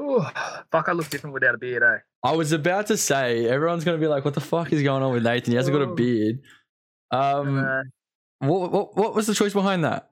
[0.00, 0.24] Ooh,
[0.72, 1.98] fuck, I look different without a beard, eh?
[2.24, 5.12] I was about to say everyone's gonna be like, "What the fuck is going on
[5.12, 5.52] with Nathan?
[5.52, 6.40] He hasn't got a beard."
[7.10, 7.82] Um, Uh,
[8.38, 10.08] what, what what was the choice behind that?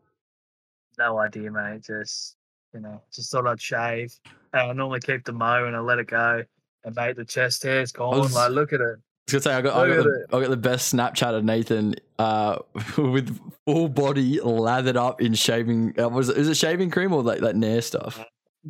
[0.98, 1.82] no idea, mate.
[1.84, 2.36] Just
[2.74, 4.12] you know, just thought I'd shave.
[4.52, 6.42] Uh, I normally keep the mo and I let it go.
[6.84, 8.18] And mate, the chest hair's gone.
[8.18, 8.98] was- Like, look at it.
[9.30, 11.44] I was gonna say I got I got, the, I got the best Snapchat of
[11.44, 12.58] Nathan uh,
[12.98, 15.94] with full body lathered up in shaving.
[16.00, 18.22] Uh, was it, is it shaving cream or like that Nair stuff?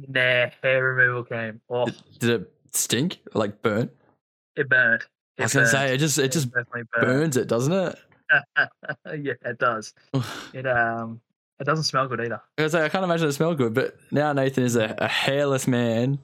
[0.09, 1.61] Nah, hair removal cream.
[1.69, 3.19] Oh, Did, did it stink?
[3.35, 3.91] Like burn?
[4.57, 5.05] it burnt.
[5.39, 7.99] I was gonna say it just it just definitely burns it, doesn't it?
[9.07, 9.95] yeah, it does.
[10.53, 11.21] It um,
[11.61, 12.41] it doesn't smell good either.
[12.59, 15.09] I was like, I can't imagine it smelled good, but now Nathan is a, a
[15.09, 16.19] hairless man,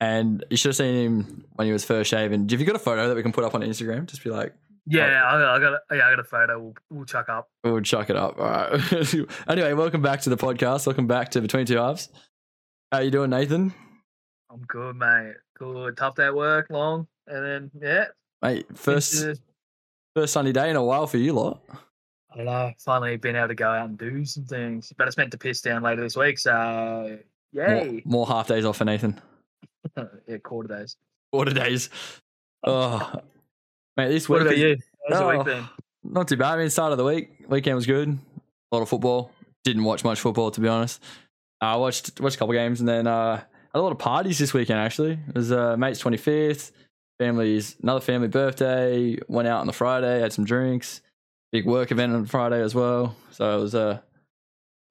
[0.00, 2.48] and you should have seen him when he was first shaven.
[2.48, 4.06] Have you got a photo that we can put up on Instagram?
[4.06, 4.54] Just be like,
[4.86, 6.58] Yeah, I, I got a, yeah, I got a photo.
[6.60, 7.48] We'll, we'll chuck up.
[7.64, 8.38] we'll chuck it up.
[8.38, 9.14] All right.
[9.48, 10.86] anyway, welcome back to the podcast.
[10.86, 12.08] Welcome back to Between Two Halves.
[12.92, 13.72] How you doing, Nathan?
[14.50, 15.34] I'm good, mate.
[15.58, 15.96] Good.
[15.96, 18.06] Tough day at work, long, and then yeah,
[18.42, 19.40] Mate, first into-
[20.16, 21.60] first sunny day in a while for you lot.
[22.32, 22.72] I don't know.
[22.78, 25.60] Finally been able to go out and do some things, but it's meant to piss
[25.60, 26.38] down later this week.
[26.38, 27.18] So
[27.52, 29.20] yay, more half days off for Nathan.
[30.26, 30.96] yeah, quarter days.
[31.32, 31.90] Quarter days.
[32.66, 33.12] Oh,
[33.96, 34.76] mate, this What week about you?
[35.08, 35.64] How's the Oh, week been?
[36.02, 36.54] Not too bad.
[36.54, 38.08] I mean, start of the week, weekend was good.
[38.08, 39.30] A lot of football.
[39.62, 41.00] Didn't watch much football to be honest.
[41.60, 44.54] I watched watched a couple games and then uh, had a lot of parties this
[44.54, 44.78] weekend.
[44.78, 46.72] Actually, it was uh, mate's twenty fifth,
[47.18, 49.18] family's another family birthday.
[49.28, 51.00] Went out on the Friday, had some drinks.
[51.50, 53.16] Big work event on Friday as well.
[53.30, 54.02] So it was a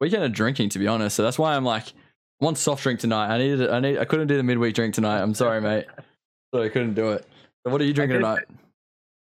[0.01, 1.15] weekend of drinking to be honest.
[1.15, 1.87] So that's why I'm like,
[2.41, 3.33] I want soft drink tonight.
[3.33, 5.21] I needed, I need, I couldn't do the midweek drink tonight.
[5.21, 5.85] I'm sorry, mate.
[6.53, 7.27] So I couldn't do it.
[7.65, 8.45] So what are you drinking tonight?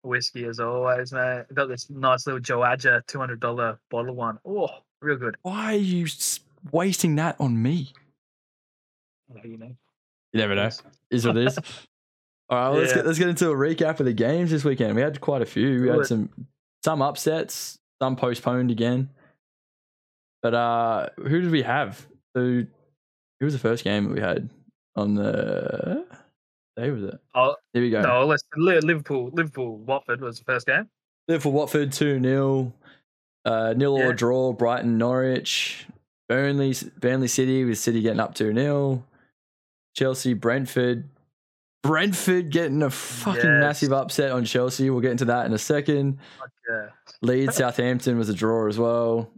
[0.03, 1.47] Whiskey as always, mate.
[1.51, 4.39] I got this nice little Joadja two hundred dollar bottle one.
[4.45, 4.69] Oh,
[5.01, 5.35] real good.
[5.41, 6.07] Why are you
[6.73, 7.93] wasting that on me?
[9.45, 9.67] You know.
[10.33, 10.71] You never know.
[11.11, 11.59] Is what it is.
[12.49, 12.97] All right, well, let's Yeah.
[12.97, 14.95] get let's get into a recap of the games this weekend.
[14.95, 15.83] We had quite a few.
[15.83, 16.31] We had some
[16.85, 19.11] some upsets, some postponed again.
[20.43, 22.07] But uh who did we have?
[22.37, 22.43] So
[23.41, 24.49] who was the first game that we had
[24.95, 26.07] on the
[26.77, 27.19] day was it?
[27.35, 28.03] Oh Here we go.
[28.03, 29.31] no, let's Liverpool.
[29.33, 30.89] Liverpool Watford was the first game.
[31.29, 32.73] Liverpool Watford 2 0.
[33.45, 34.07] Uh, nil Yeah.
[34.07, 35.87] or draw, Brighton Norwich.
[36.29, 39.05] Burnley Burnley City with City getting up 2 0.
[39.95, 41.09] Chelsea Brentford.
[41.83, 43.61] Brentford getting a fucking Yes.
[43.61, 44.91] massive upset on Chelsea.
[44.91, 46.19] We'll get into that in a second.
[46.71, 46.89] Uh,
[47.23, 49.31] Leeds Southampton was a draw as well.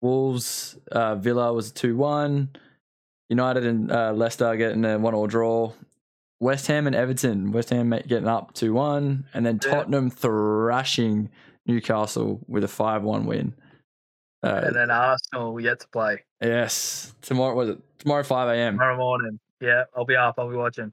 [0.00, 2.48] Wolves uh, Villa was a 2 1.
[3.28, 5.72] United and uh, Leicester getting a 1 all draw.
[6.40, 7.52] West Ham and Everton.
[7.52, 9.26] West Ham getting up 2 1.
[9.34, 9.70] And then Yeah.
[9.70, 11.28] Tottenham thrashing
[11.66, 13.52] Newcastle with a 5 1 win.
[14.42, 17.14] Uh, and then Arsenal yet to play yes.
[17.22, 17.78] Tomorrow, was it?
[17.98, 18.74] Tomorrow, 5 a.m.
[18.74, 19.38] tomorrow morning.
[19.60, 20.36] Yeah, I'll be up.
[20.38, 20.92] I'll be watching.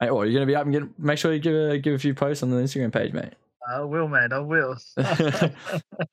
[0.00, 1.94] Hey, oh, you're going to be up and get, make sure you give a, give
[1.94, 3.34] a few posts on the Instagram page, mate.
[3.68, 4.32] I will, man.
[4.32, 4.76] I will.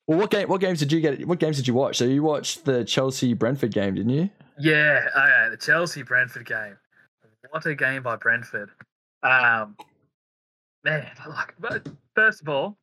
[0.05, 0.47] Well, what game?
[0.47, 1.27] What games did you get?
[1.27, 1.97] What games did you watch?
[1.97, 4.29] So you watched the Chelsea Brentford game, didn't you?
[4.59, 5.49] yeah, okay.
[5.51, 6.77] The Chelsea Brentford game.
[7.51, 8.69] What a game by Brentford.
[9.21, 9.75] Um,
[10.83, 12.77] man, I like, but first of all,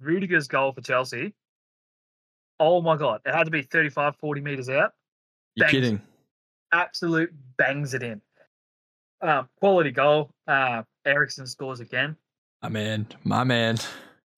[0.00, 1.34] Rudiger's goal for Chelsea.
[2.64, 4.92] Oh my god, it had to be 35, 40 meters out.
[5.56, 5.72] You're Thanks.
[5.72, 6.02] kidding.
[6.72, 8.20] Absolute bangs it in.
[9.20, 10.30] Um, quality goal.
[10.46, 12.16] Uh, Eriksen scores again.
[12.62, 13.78] My man, my man.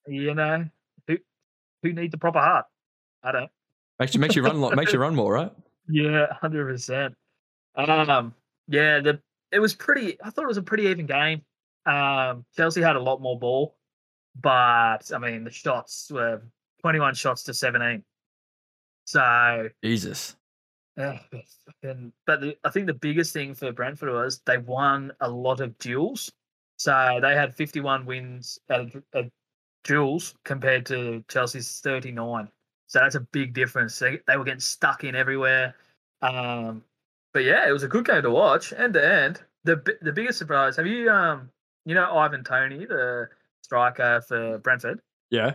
[0.06, 0.64] You know,
[1.06, 1.18] who
[1.82, 2.64] who needs the proper heart?
[3.22, 3.50] I don't.
[3.98, 5.52] Makes you makes you run makes you run more, right?
[5.88, 7.14] Yeah, hundred percent.
[7.76, 8.34] Um,
[8.68, 9.20] yeah, the
[9.52, 10.16] it was pretty.
[10.22, 11.42] I thought it was a pretty even game.
[11.84, 13.76] Um, Chelsea had a lot more ball,
[14.40, 16.40] but I mean the shots were
[16.80, 18.02] twenty-one shots to seventeen.
[19.04, 20.36] So, Jesus.
[20.96, 21.18] yeah,
[21.82, 25.60] fucking- but the, I think the biggest thing for Brentford was they won a lot
[25.60, 26.32] of duels.
[26.76, 29.30] So they had fifty-one wins at, at
[29.84, 32.48] duels compared to Chelsea's thirty-nine.
[32.88, 33.98] So that's a big difference.
[33.98, 35.74] They, they were getting stuck in everywhere.
[36.22, 36.82] Um,
[37.32, 39.40] but yeah, it was a good game to watch, end to end.
[39.64, 41.50] The the biggest surprise, have you um
[41.84, 43.28] you know Ivan Toney, the
[43.62, 45.00] striker for Brentford?
[45.30, 45.54] Yeah.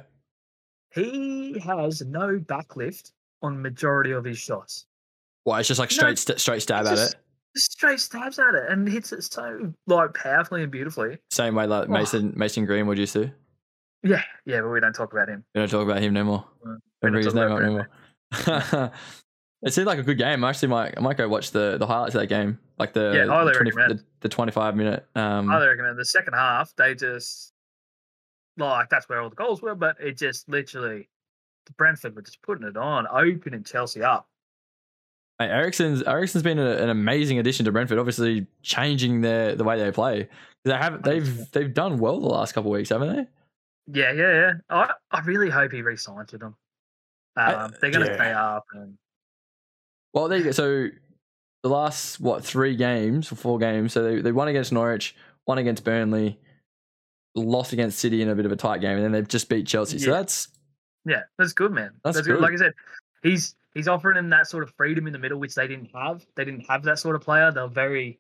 [0.92, 4.86] He has no backlift on majority of his shots.
[5.44, 5.60] Why?
[5.60, 7.20] It's just like No, straight st- straight stab at just- it.
[7.56, 11.18] Just straight stabs at it and hits it so like powerfully and beautifully.
[11.32, 11.92] Same way like Oh.
[11.92, 13.32] Mason Mason Greenwood used to.
[14.04, 15.44] Yeah, yeah, but we don't talk about him.
[15.56, 16.46] We don't talk about him no more.
[16.66, 17.90] Mm, Don't bring his name up anymore.
[19.64, 20.44] it seemed like a good game.
[20.44, 23.14] I actually might I might go watch the the highlights of that game, like the
[23.16, 24.00] Yeah, highly the, 20, recommend.
[24.00, 25.06] the, the twenty five minute.
[25.16, 26.74] Um, I recommend the second half.
[26.78, 27.52] They just
[28.58, 31.10] like that's where all the goals were, but it just literally
[31.78, 34.28] Brentford were just putting it on, opening Chelsea up.
[35.40, 37.98] Mate, Eriksen's Eriksen's been a, an amazing addition to Brentford.
[38.00, 40.28] Obviously, changing their the way they play.
[40.66, 43.28] They have they've they've done well the last couple of weeks, haven't they?
[44.00, 44.54] Yeah, yeah, yeah.
[44.70, 46.56] I, I really hope he re-signs with them.
[47.36, 48.18] I- Um, they're going to yeah.
[48.18, 48.98] stay up, and
[50.14, 50.52] Well, there you go.
[50.52, 50.90] So
[51.64, 53.94] the last what three games or four games?
[53.94, 55.16] So they they won against Norwich,
[55.48, 56.38] won against Burnley,
[57.36, 59.66] lost against City in a bit of a tight game, and then they've just beat
[59.66, 60.00] Chelsea.
[60.00, 60.50] So that's
[61.10, 61.92] yeah, that's good, man.
[62.04, 62.26] That's good.
[62.26, 62.42] good.
[62.42, 62.74] Like I said,
[63.24, 66.26] he's he's offering them that sort of freedom in the middle, which they didn't have.
[66.36, 67.52] They didn't have that sort of player.
[67.52, 68.20] They're very,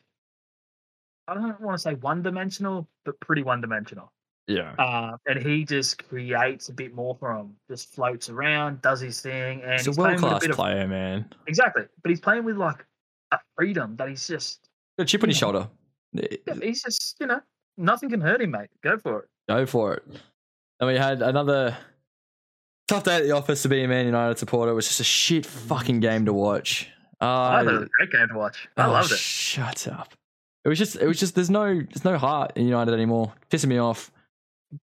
[1.27, 4.11] I don't want to say one-dimensional, but pretty one-dimensional.
[4.47, 4.73] yeah.
[4.79, 7.55] Uh, and he just creates a bit more for him.
[7.69, 10.49] Just floats around, does his thing, and He's a world playing with a class bit
[10.51, 11.25] of player, man.
[11.47, 11.83] exactly.
[12.01, 12.85] But he's playing with like
[13.31, 15.67] a freedom that he's just a chip on his shoulder.
[16.13, 16.25] yeah,
[16.61, 17.41] he's just you know
[17.77, 18.69] nothing can hurt him, mate.
[18.83, 19.29] Go for it.
[19.47, 20.03] Go for it.
[20.79, 21.75] And we had another
[22.89, 24.71] tough day at the office to be a Man United supporter.
[24.71, 26.89] It was just a shit fucking game to watch.
[27.21, 28.67] Uh, I thought it was a great game to watch.
[28.77, 29.19] I oh, loved it.
[29.19, 30.13] Shut up.
[30.65, 31.35] It was just, it was just.
[31.35, 33.33] There's no, there's no heart in United anymore.
[33.49, 34.11] Pissing me off.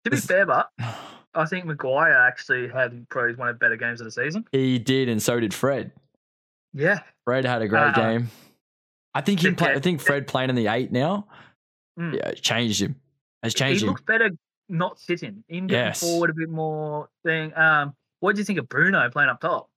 [0.05, 0.71] To be It's- fair, but
[1.35, 4.45] I think Maguire actually had probably one of the better games of the season.
[4.53, 5.91] He did, and so did Fred.
[6.73, 8.31] Yeah, Fred had a great Uh, game.
[9.15, 9.51] I think he.
[9.53, 11.27] Play, I think Fred playing in the eight now.
[11.99, 12.15] Mm.
[12.15, 12.97] Yeah, it changed him.
[13.43, 13.89] Has he changed him.
[13.91, 14.31] looks better
[14.69, 16.01] not sitting, in getting Yes.
[16.01, 17.09] forward a bit more.
[17.25, 17.53] Thing.
[17.57, 19.69] Um, what do you think of Bruno playing up top?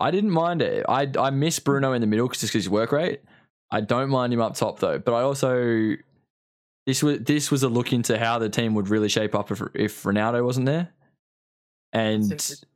[0.00, 0.84] I didn't mind it.
[0.88, 3.20] I I miss Bruno in the middle because his work rate.
[3.70, 4.98] I don't mind him up top though.
[4.98, 5.94] But I also
[6.86, 9.60] this was this was a look into how the team would really shape up if
[9.74, 10.88] if Ronaldo wasn't there,
[11.92, 12.30] and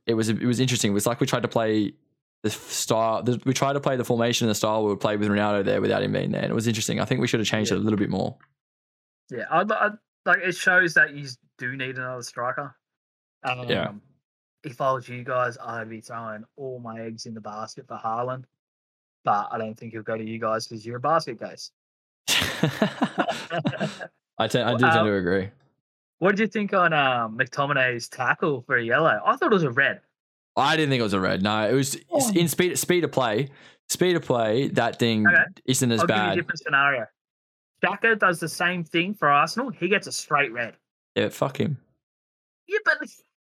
[0.05, 0.91] it was it was interesting.
[0.91, 1.93] It was like we tried to play
[2.43, 3.23] the style.
[3.23, 5.63] The, we tried to play the formation and the style we would play with Ronaldo
[5.63, 6.41] there without him being there.
[6.41, 6.99] And it was interesting.
[6.99, 7.77] I think we should have changed Yeah.
[7.77, 8.37] it a little bit more.
[9.31, 9.93] Yeah, I'd, I'd,
[10.25, 11.27] like it shows that you
[11.57, 12.75] do need another striker.
[13.43, 13.91] Um, Yeah.
[14.63, 17.97] If I was you guys, I'd be throwing all my eggs in the basket for
[17.97, 18.45] Haaland,
[19.25, 21.71] but I don't think he'll go to you guys because you're a basket case.
[22.29, 23.89] I,
[24.39, 25.49] I do tend to agree.
[26.19, 29.19] what did you think on um, McTominay's tackle for a yellow?
[29.25, 29.99] I thought it was a red.
[30.55, 31.41] I didn't think it was a red.
[31.41, 32.31] No, it was Oh.
[32.35, 33.49] in speed speed of play.
[33.89, 35.43] Speed of play, that thing Okay.
[35.65, 36.35] isn't as I'll give you a bad.
[36.35, 37.05] different scenario.
[37.83, 39.69] Xhaka does the same thing for Arsenal.
[39.69, 40.75] He gets a straight red.
[41.15, 41.77] Yeah, fuck him.
[42.67, 42.97] Yeah, but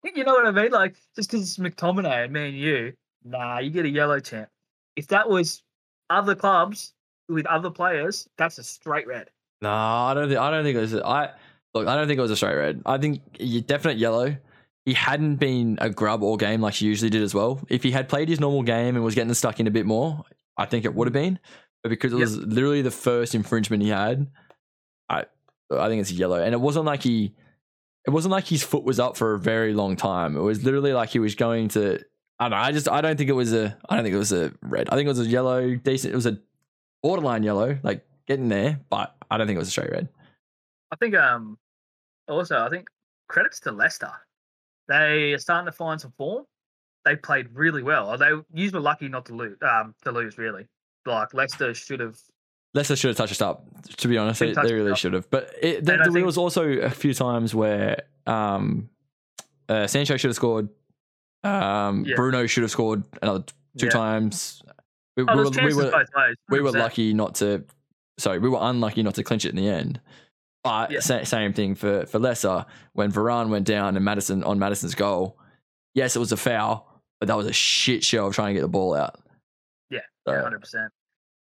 [0.16, 0.72] you know what I mean?
[0.72, 2.94] Like, just because it's McTominay and me and you,
[3.24, 4.50] nah, you get a yellow champ.
[4.96, 5.64] If that was
[6.10, 6.94] other clubs
[7.28, 9.30] with other players, that's a straight red.
[9.62, 10.30] No, I don't.
[10.30, 10.96] Think, I don't think it was.
[10.96, 11.32] I
[11.74, 11.88] look.
[11.88, 12.82] I don't think it was a straight red.
[12.86, 14.36] I think y- definite yellow.
[14.86, 17.60] He hadn't been a grub all game like he usually did as well.
[17.70, 20.24] If he had played his normal game and was getting stuck in a bit more,
[20.58, 21.40] I think it would have been.
[21.84, 22.22] But because it Yep.
[22.22, 24.28] was literally the first infringement he had,
[25.10, 25.26] I
[25.72, 26.42] I think it's yellow.
[26.42, 27.34] And it wasn't like he.
[28.08, 30.36] It wasn't like his foot was up for a very long time.
[30.36, 32.00] It was literally like he was going to.
[32.40, 32.58] I don't know.
[32.58, 32.90] I just.
[32.90, 33.78] I don't think it was a.
[33.90, 34.90] I don't think it was a red.
[34.90, 35.76] I think it was a yellow.
[35.76, 36.14] Decent.
[36.14, 36.40] It was a
[37.04, 40.10] borderline yellow, like getting there, but I don't think it was a straight red.
[40.92, 41.58] I think um
[42.28, 42.90] also I think
[43.28, 44.12] credits to Leicester.
[44.88, 46.46] They are starting to find some form.
[47.06, 48.18] They played really well.
[48.18, 50.68] They you were lucky not to lose um to lose really.
[51.06, 52.18] Like Leicester should have
[52.74, 53.66] Leicester should have touched us up.
[53.98, 55.30] To be honest, they, they really should have.
[55.30, 58.90] But it, there, there think- was also a few times where um,
[59.68, 60.70] uh, Sancho should have scored.
[61.44, 62.16] Um, Yeah.
[62.16, 63.44] Bruno should have scored another
[63.78, 63.90] two Yeah.
[63.92, 64.62] times.
[65.18, 66.36] We, Oh, we were, we were, ways.
[66.50, 67.64] we were lucky not to.
[68.20, 70.00] Sorry, we were unlucky not to clinch it in the end.
[70.64, 71.00] But Yeah.
[71.00, 75.40] sa- same thing for for Leicester when Varane went down and Maddison on Maddison's goal.
[75.96, 78.62] Yes, it was a foul, but that was a shit show of trying to get
[78.62, 79.20] the ball out.
[80.32, 80.92] Hundred percent.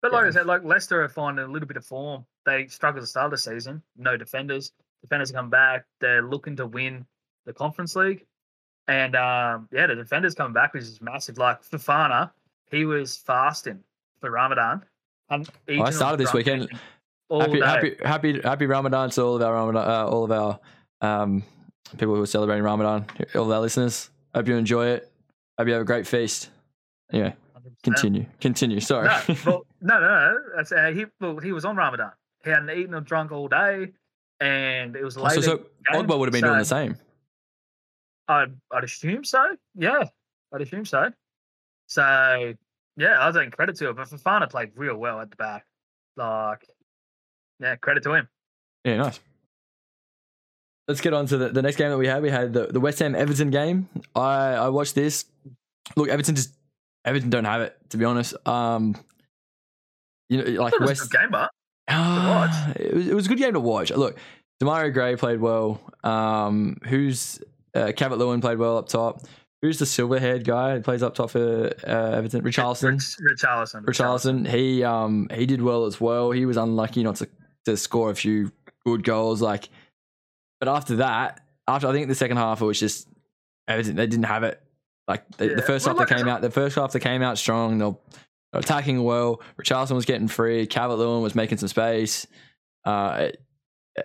[0.02, 0.28] But like yeah.
[0.28, 2.24] I said, like Leicester are finding a little bit of form.
[2.46, 3.82] They struggled at the start of the season.
[3.96, 4.72] No defenders.
[5.02, 5.84] Defenders come back.
[6.00, 7.06] They're looking to win
[7.46, 8.26] the Conference League,
[8.86, 11.38] and um, yeah, the defenders coming back, which is massive.
[11.38, 12.30] Like Fofana,
[12.70, 13.80] he was fasting
[14.20, 14.84] for Ramadan.
[15.30, 16.68] And eating I started this weekend.
[17.30, 20.58] happy, happy, happy, happy Ramadan to all of our Ramadan, uh, all of our
[21.00, 21.42] um,
[21.96, 24.10] people who are celebrating Ramadan, all of our listeners.
[24.34, 25.10] Hope you enjoy it.
[25.58, 26.50] Hope you have a great feast.
[27.12, 27.36] Anyway, 100%.
[27.82, 28.80] Continue, continue.
[28.80, 29.06] Sorry.
[29.08, 30.76] No, well, no, no, no.
[30.76, 32.12] Uh, he, well, he was on Ramadan.
[32.44, 33.88] He hadn't eaten or drunk all day,
[34.40, 35.34] and it was Oh, late.
[35.34, 36.96] so, so game, Pogba would have been doing the same.
[38.28, 39.56] I'd, I'd assume so.
[39.74, 40.04] Yeah,
[40.52, 41.10] I'd assume so.
[41.86, 42.54] So
[42.96, 45.64] yeah, I was saying credit to it, but Fofana played real well at the back.
[46.16, 46.66] Like,
[47.60, 48.28] yeah, credit to him.
[48.84, 49.20] Yeah, nice.
[50.86, 52.22] Let's get on to the, the next game that we had.
[52.22, 53.88] We had the, the West Ham Everton game.
[54.14, 55.26] I, I watched this.
[55.96, 56.54] Look, Everton just
[57.08, 58.34] Everton don't have it to be honest.
[58.46, 58.94] Um,
[60.28, 61.50] you know, like It was a West good game, but
[61.88, 63.90] Ah, It was, it was a good game to watch.
[63.90, 64.18] Look,
[64.62, 65.80] Demarai Gray played well.
[66.04, 67.40] Um, who's
[67.74, 69.22] uh, Calvert Lewin played well up top.
[69.62, 72.42] who's the silver haired guy who plays up top for uh, Everton?
[72.42, 72.92] Richarlison.
[72.92, 73.84] Rich, Richarlison.
[73.84, 74.46] Richarlison.
[74.46, 76.30] He um he did well as well.
[76.30, 77.28] He was unlucky not to,
[77.64, 78.52] to score a few
[78.84, 79.40] good goals.
[79.40, 79.68] Like,
[80.60, 83.08] but after that, after I think the second half, it was just
[83.66, 83.96] Everton.
[83.96, 84.60] They didn't have it.
[85.08, 86.42] Like the, the first half, that came out.
[86.42, 87.78] The first half, that came out strong.
[87.78, 87.96] They were
[88.52, 89.40] attacking well.
[89.60, 90.66] Richarlison was getting free.
[90.66, 92.26] Calvert Lewin was making some space.
[92.84, 93.28] Uh,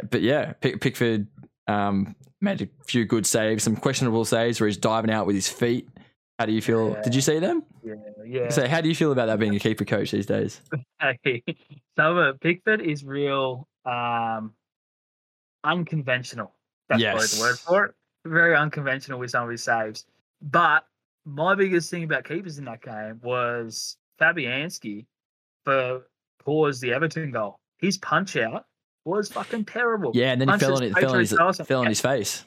[0.10, 1.27] but yeah, Pick, Pickford
[1.67, 3.63] um made a few good saves.
[3.63, 5.88] Some questionable saves where he's diving out with his feet.
[6.39, 6.91] How do you feel?
[6.91, 7.01] Yeah.
[7.03, 7.63] Did you see them?
[7.83, 7.93] Yeah,
[8.25, 8.50] yeah.
[8.50, 10.62] So how do you feel about that being a keeper coach these days?
[11.24, 11.43] Hey,
[11.98, 14.53] some Pickford is real um,
[15.63, 16.53] unconventional.
[16.89, 17.36] That's Yes.
[17.36, 17.95] the word for it.
[18.25, 20.05] Very unconventional with some of his saves.
[20.41, 20.86] But
[21.25, 25.06] my biggest thing about keepers in that game was Fabianski
[25.65, 26.01] for
[26.44, 27.60] caused the Everton goal.
[27.77, 28.65] His punch out
[29.06, 30.12] was fucking terrible.
[30.13, 31.68] Yeah, and then he fell on it, fell on his, straight to Richarlison.
[31.68, 32.44] fell on his face.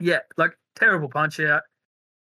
[0.00, 1.62] Yeah, like terrible punch out.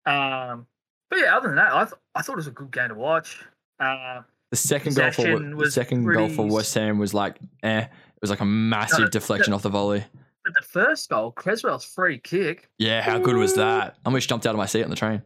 [0.06, 0.68] Um,
[1.10, 2.96] but yeah, other than that, I th- I thought it was a good game to
[2.96, 3.44] watch.
[3.80, 7.82] Uh, The second goal for the second goal for West Ham was like, eh.
[7.82, 7.89] It
[8.22, 10.03] was like a massive No, deflection off the volley.
[10.46, 13.96] but the first goal, Cresswell's free kick, Yeah, how good was that?
[14.06, 15.22] I almost jumped out of my seat on the train.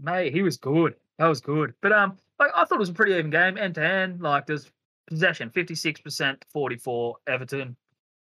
[0.00, 0.94] Mate, he was good.
[1.18, 1.74] That was good.
[1.80, 4.20] But um, like I thought it was a pretty even game, end to end.
[4.20, 4.70] Like there's
[5.06, 7.76] possession, fifty six percent, forty four Everton,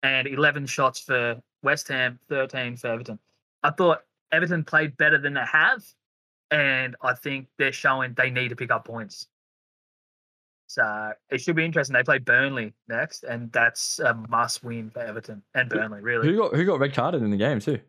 [0.04, 3.20] and eleven shots for West Ham, thirteen for Everton.
[3.64, 5.84] I thought Everton played better than they have,
[6.50, 9.28] and I think they're showing they need to pick up points.
[10.68, 11.94] So it should be interesting.
[11.94, 16.00] They play Burnley next, and that's a must win for Everton and Burnley.
[16.00, 16.28] Really.
[16.30, 17.80] Who got who got red carded in the game too?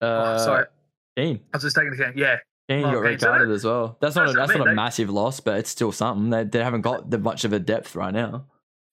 [0.00, 0.66] Uh, oh, sorry,
[1.18, 2.12] I was just taking the game.
[2.16, 2.38] Yeah,
[2.70, 3.96] Oh, got red carded as well.
[4.00, 5.92] That's not a, that's I that's not mean, a they- massive loss, but it's still
[5.92, 6.30] something.
[6.30, 8.46] They they haven't got the much of a depth right now.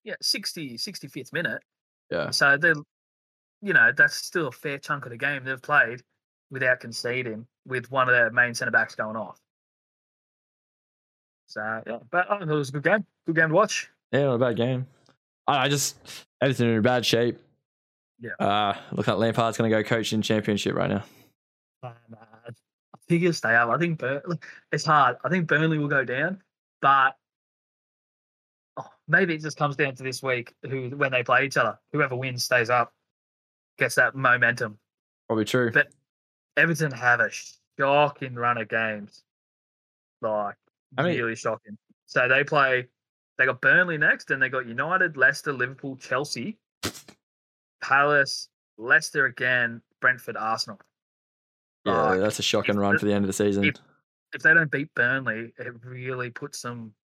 [0.04, 1.62] yeah, 60, 65th minute.
[2.10, 2.30] Yeah.
[2.30, 2.74] So they're,
[3.62, 6.02] you know, that's still a fair chunk of the game they've played
[6.50, 9.38] without conceding, with one of their main centre backs going off.
[11.46, 13.06] So yeah, but I thought it was a good game.
[13.26, 13.88] Good game to watch.
[14.12, 14.86] Yeah, not a bad game.
[15.46, 15.96] I, I just
[16.40, 17.38] Everton in bad shape.
[18.20, 18.32] Yeah.
[18.44, 21.02] Uh, look like Lampard's going to go coach in championship right now.
[21.82, 23.70] Uh, I think he'll stay up.
[23.70, 25.16] I think Bur- look, it's hard.
[25.24, 26.42] I think Burnley will go down,
[26.82, 27.16] but
[28.76, 30.54] oh, maybe it just comes down to this week.
[30.68, 32.92] Who when they play each other, whoever wins stays up,
[33.78, 34.78] gets that momentum.
[35.28, 35.70] Probably true.
[35.72, 35.92] But-
[36.56, 37.30] Everton have a
[37.78, 39.22] shocking run of games,
[40.20, 40.56] like
[40.98, 41.78] I mean- really shocking.
[42.06, 42.88] So they play.
[43.38, 46.58] They got Burnley next, and they got United, Leicester, Liverpool, Chelsea,
[47.80, 50.78] Palace, Leicester again, Brentford, Arsenal.
[51.84, 53.76] Yeah, Like, that's a shocking run for the end of the season if-
[54.32, 56.94] If they don't beat Burnley, it really puts them.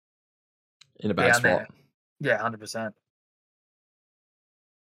[1.00, 1.64] in a bad down there.
[1.64, 1.74] spot.
[2.20, 2.94] Yeah, hundred percent.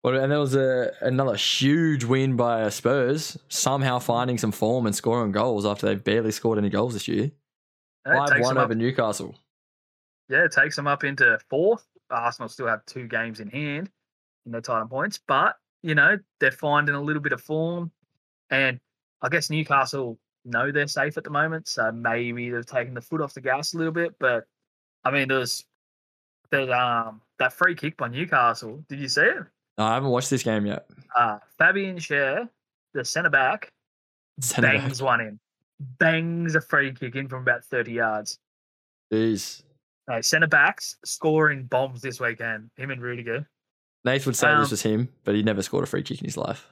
[0.03, 4.03] Well, and there was a another huge win by Spurs, somehow mm.
[4.03, 7.31] finding some form and scoring goals after they've barely scored any goals this year.
[8.05, 9.35] Five one over up, Newcastle.
[10.29, 11.85] yeah, it takes them up into fourth.
[12.09, 13.89] Arsenal still have two games in hand
[14.45, 17.91] in their title points, but you know they're finding a little bit of form,
[18.49, 18.79] and
[19.21, 23.21] I guess Newcastle know they're safe at the moment, so maybe they've taken the foot
[23.21, 24.15] off the gas a little bit.
[24.19, 24.45] But
[25.03, 25.65] I mean, there's
[26.51, 28.83] there's um that free kick by Newcastle.
[28.89, 29.43] Did you see it?
[29.77, 30.85] No, I haven't watched this game yet.
[31.17, 32.49] Uh, Fabian Schär,
[32.93, 33.71] the centre back,
[34.41, 34.77] Centre back.
[34.81, 35.39] bangs one in,
[35.99, 38.39] bangs a free kick in from about thirty yards.
[39.13, 39.63] Jeez.
[40.09, 42.71] No, centre backs scoring bombs this weekend.
[42.77, 43.47] Him and Rudiger.
[44.05, 46.25] Nath would say Um, this was him, but he never scored a free kick in
[46.25, 46.67] his life.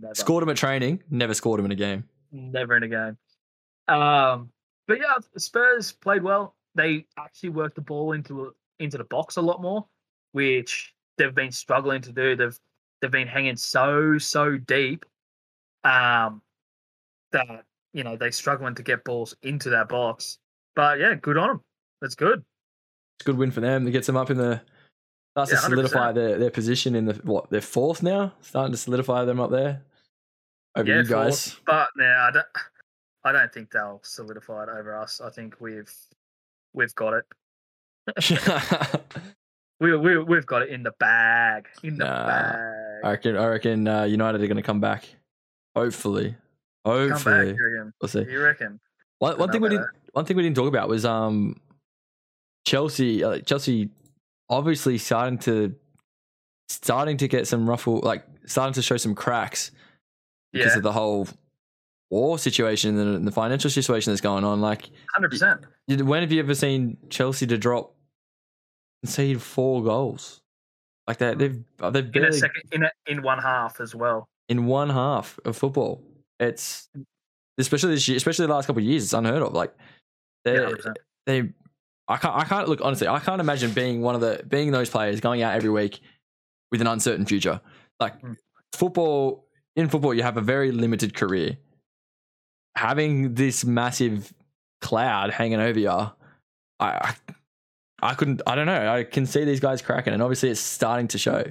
[0.00, 0.14] Never.
[0.14, 2.04] Scored him at training, never scored him in a game.
[2.32, 3.18] never in a game.
[3.88, 4.50] Um,
[4.86, 6.54] but yeah, Spurs played well.
[6.74, 9.86] They actually worked the ball into into the box a lot more,
[10.32, 12.36] which they've been struggling to do.
[12.36, 12.56] They've
[13.00, 15.04] they've been hanging so so deep,
[15.84, 16.40] um,
[17.32, 20.38] that you know they're struggling to get balls into that box.
[20.76, 21.60] But yeah, good on them.
[22.00, 22.38] That's good.
[23.18, 23.86] It's a good win for them.
[23.86, 24.60] It gets them up in the
[25.32, 25.70] starts Yeah, to 100%.
[25.70, 29.50] solidify their, their position in the what they're fourth now, starting to solidify them up
[29.50, 29.82] there.
[30.76, 31.50] Over yeah, you guys.
[31.50, 31.60] fourth.
[31.66, 32.46] But now I don't.
[33.22, 35.20] I don't think they'll solidify it over us.
[35.20, 35.92] I think we've
[36.72, 37.24] we've got it.
[39.80, 41.66] We we we've got it in the bag.
[41.82, 43.00] In the Nah, bag.
[43.02, 45.08] I reckon I reckon uh, United are come back.
[45.74, 46.36] Hopefully.
[46.84, 47.48] Come back, Hopefully.
[47.48, 47.92] you reckon?
[48.00, 48.26] We'll see.
[48.30, 48.80] You reckon?
[49.20, 51.58] One, one thing we didn't one thing we didn't talk about was um
[52.66, 53.88] Chelsea uh, Chelsea
[54.50, 55.74] obviously starting to
[56.68, 59.70] starting to get some ruffle like starting to show some cracks
[60.52, 61.28] because Yeah, of the whole
[62.10, 65.60] war situation and the financial situation that's going on like hundred percent.
[65.88, 67.94] when have you ever seen Chelsea to drop
[69.02, 70.40] concede four goals
[71.06, 74.28] like that they've they've In a second, in a, in one half as well.
[74.48, 76.02] in one half of football
[76.40, 76.88] it's
[77.58, 79.04] especially this year, especially the last couple of years.
[79.04, 79.52] It's unheard of.
[79.52, 79.74] Like
[80.46, 80.72] they, Yeah,
[81.26, 81.52] they,
[82.08, 83.06] I can't, I can't look honestly.
[83.06, 86.00] I can't imagine being one of the being those players going out every week
[86.72, 87.60] with an uncertain future.
[88.00, 88.36] Like Mm.
[88.74, 89.44] football,
[89.76, 91.56] in football, you have a very limited career.
[92.76, 94.32] Having this massive
[94.80, 96.10] cloud hanging over you, I,
[96.80, 97.14] I,
[98.02, 98.42] I couldn't.
[98.46, 98.92] I don't know.
[98.94, 101.44] I can see these guys cracking, and obviously, it's starting to show.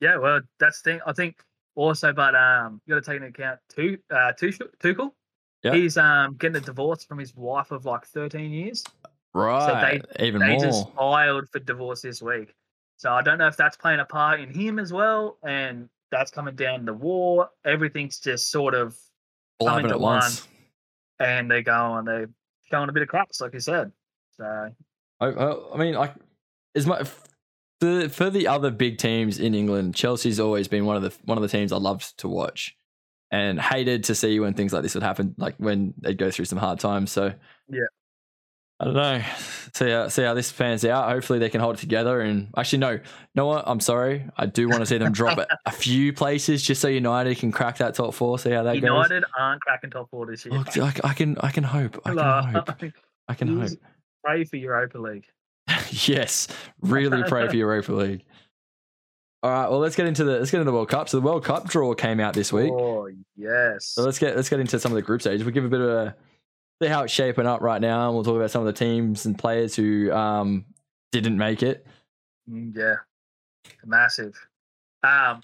[0.00, 1.00] Yeah, well, that's the thing.
[1.06, 1.36] I think
[1.76, 3.98] also, but um, you got to take into account too.
[4.10, 5.10] uh, Tuchel.
[5.62, 5.72] Yeah.
[5.74, 8.84] He's um getting a divorce from his wife of like 13 years.
[9.32, 10.60] Right, even They more.
[10.60, 12.54] just filed for divorce this week.
[12.98, 16.30] So I don't know if that's playing a part in him as well, and that's
[16.30, 17.50] coming down the war.
[17.64, 18.96] Everything's just sort of,
[19.58, 20.46] all coming to at once.
[21.18, 22.30] and they go and they're
[22.70, 23.92] showing a bit of cracks, like you said.
[24.36, 24.70] So
[25.20, 26.12] I, I, I mean, I
[26.74, 27.02] is my
[27.80, 31.42] for the other big teams in England, Chelsea's always been one of the one of
[31.42, 32.76] the teams I loved to watch,
[33.30, 36.46] and hated to see when things like this would happen, like when they'd go through
[36.46, 37.10] some hard times.
[37.12, 37.32] So
[37.68, 37.80] Yeah.
[38.80, 39.22] I don't know.
[39.74, 41.10] See how see how this pans out.
[41.10, 42.20] Hopefully they can hold it together.
[42.20, 43.00] And actually, no,
[43.34, 43.64] no, what?
[43.66, 44.24] I'm sorry.
[44.36, 47.50] I do want to see them drop it a few places just so United can
[47.50, 48.38] crack that top four.
[48.38, 48.82] See how that goes.
[48.82, 50.56] United aren't cracking top four this year.
[50.56, 52.00] Look, I, I can I can hope.
[52.04, 52.92] I can hope.
[53.26, 53.70] I can hope.
[54.24, 55.26] Pray for Europa League.
[55.90, 56.46] yes,
[56.80, 58.24] really pray for Europa League.
[59.42, 61.08] All right, well let's get into the let's get into the World Cup.
[61.08, 62.70] So the World Cup draw came out this week.
[62.72, 63.86] Oh yes.
[63.86, 65.44] So let's get let's get into some of the group stages.
[65.44, 66.16] We'll give a bit of a
[66.82, 69.26] see how it's shaping up right now, and we'll talk about some of the teams
[69.26, 70.64] and players who um
[71.12, 71.86] didn't make it.
[72.50, 72.96] Mm, Yeah,
[73.84, 74.34] massive.
[75.02, 75.42] Um,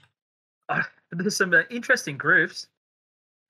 [0.69, 0.83] I,
[1.13, 2.67] there's some uh, interesting groups.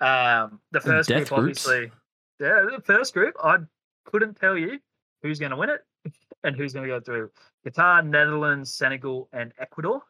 [0.00, 1.66] Um, the first death group, groups?
[1.66, 1.92] obviously,
[2.40, 3.34] yeah, the first group.
[3.42, 3.58] I
[4.06, 4.78] couldn't tell you
[5.22, 5.84] who's going to win it
[6.44, 7.30] and who's going to go through.
[7.66, 10.00] Qatar, Netherlands, Senegal, and Ecuador.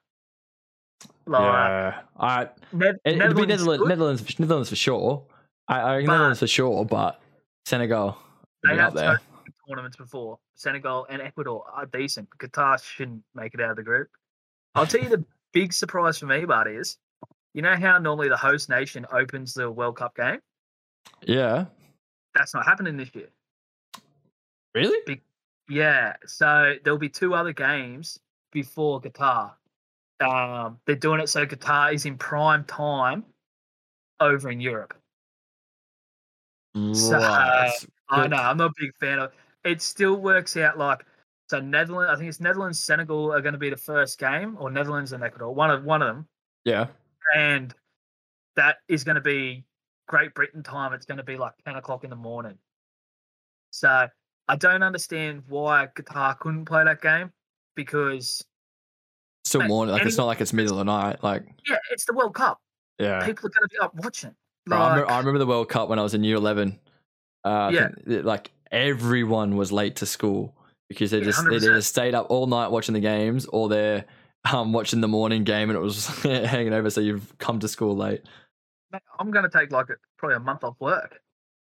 [1.26, 2.50] Like, yeah, all right.
[2.72, 4.38] Ned- It, it'd be Netherlands Netherlands.
[4.38, 5.24] Netherlands, for- sure.
[5.68, 7.20] I, I But- Netherlands for sure, but
[7.74, 8.18] Senegal
[8.64, 9.20] They be have there.
[9.68, 10.40] tournaments before.
[10.56, 12.28] Senegal and Ecuador are decent.
[12.38, 14.08] Qatar shouldn't make it out of the group.
[14.74, 16.98] I'll tell you the big surprise for me, Bart, is
[17.54, 20.40] you know how normally the host nation opens the World Cup game?
[21.22, 21.66] Yeah,
[22.34, 23.28] That's not happening this year.
[24.74, 25.20] really?
[25.68, 28.18] Yeah, so there'll be two other games
[28.50, 29.52] before Qatar.
[30.20, 33.24] Um, they're doing it so Qatar is in prime time
[34.18, 34.94] over in Europe.
[36.94, 37.72] So, Right.
[38.10, 39.32] I know I'm not a big fan of.
[39.64, 41.04] It still works out like
[41.48, 41.60] so.
[41.60, 45.12] Netherlands, I think it's Netherlands, Senegal are going to be the first game, or Netherlands
[45.12, 46.26] and Ecuador, one of one of them,
[46.64, 46.86] Yeah.
[47.36, 47.74] and
[48.56, 49.64] that is going to be
[50.08, 50.92] Great Britain time.
[50.92, 52.58] It's going to be like ten o'clock in the morning.
[53.70, 54.08] So
[54.48, 57.30] I don't understand why Qatar couldn't play that game
[57.76, 58.44] because
[59.44, 59.92] Still morning.
[59.94, 61.22] Like it's not like it's middle of the night.
[61.22, 62.58] Like yeah, it's the World Cup.
[62.98, 63.24] yeah.
[63.24, 64.34] People are going to be up watching.
[64.70, 66.78] Bro, I, remember, I remember the World Cup when I was in year 11.
[67.44, 67.88] Uh, Yeah.
[68.22, 70.54] like everyone was late to school
[70.88, 71.62] because they Yeah, just they 100%.
[71.62, 74.04] either stayed up all night watching the games or they're
[74.52, 76.88] um, watching the morning game and it was hanging over.
[76.90, 78.22] So you've come to school late.
[79.18, 81.20] I'm going to take like a, probably a month off work.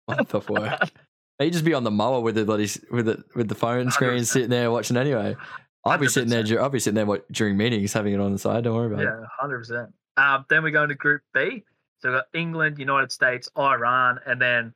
[0.07, 0.79] Month off work.
[1.37, 4.21] You just be on the mower with the bloody with the with the phone screen
[4.21, 4.25] 100%.
[4.25, 5.35] sitting there watching anyway.
[5.83, 6.43] I'll be sitting there.
[6.45, 6.61] 100%.
[6.61, 8.63] I'll be sitting there wa- during meetings, having it on the side.
[8.63, 9.03] Don't worry about it.
[9.03, 9.89] Yeah, hundred percent.
[10.15, 11.65] Um, then we go into Group B.
[12.01, 14.73] So we've got England, United States, Iran, and then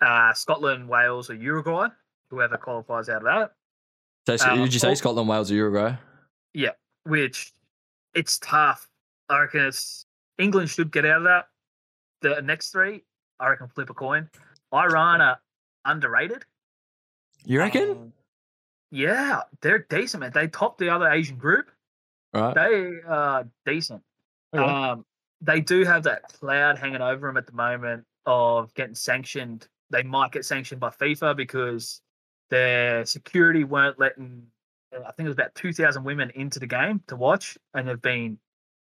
[0.00, 1.88] uh, Scotland, Wales, or Uruguay.
[2.30, 3.52] Whoever qualifies out of that.
[4.26, 5.94] So, so Um, did you say Scotland, Wales, or Uruguay?
[6.54, 6.70] Yeah,
[7.04, 7.52] which
[8.14, 8.88] it's tough.
[9.28, 10.06] I reckon it's
[10.38, 11.48] England should get out of that.
[12.22, 13.02] The next three,
[13.40, 14.30] I reckon, flip a coin.
[14.72, 15.38] Iran are
[15.84, 16.44] underrated.
[17.44, 17.90] You reckon?
[17.90, 18.12] Um,
[18.90, 20.30] yeah, they're decent, man.
[20.32, 21.70] They topped the other Asian group.
[22.32, 22.54] right.
[22.54, 24.02] They are decent.
[24.54, 24.62] Okay.
[24.64, 25.04] Um,
[25.42, 29.68] they do have that cloud hanging over them at the moment of getting sanctioned.
[29.90, 32.00] They might get sanctioned by FIFA because
[32.48, 34.44] their security weren't letting.
[34.92, 38.00] I think it was about two thousand women into the game to watch, and they've
[38.00, 38.38] been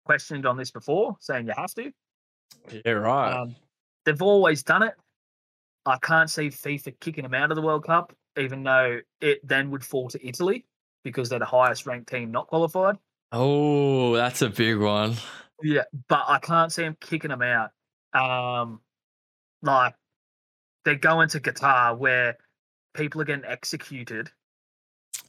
[0.06, 1.91] questioned on this before, saying you have to.
[2.86, 3.34] yeah, right.
[3.34, 3.56] Um,
[4.06, 4.93] they've always done it.
[5.86, 9.70] I can't see FIFA kicking them out of the World Cup, even though it then
[9.72, 10.65] would fall to Italy
[11.04, 12.96] because they're the highest ranked team not qualified.
[13.32, 15.15] oh, that's a big one.
[15.63, 17.72] Yeah, but I can't see them kicking them out.
[18.13, 18.80] Um,
[19.62, 19.96] like
[20.86, 22.38] they go into Qatar where
[22.93, 24.30] people are getting executed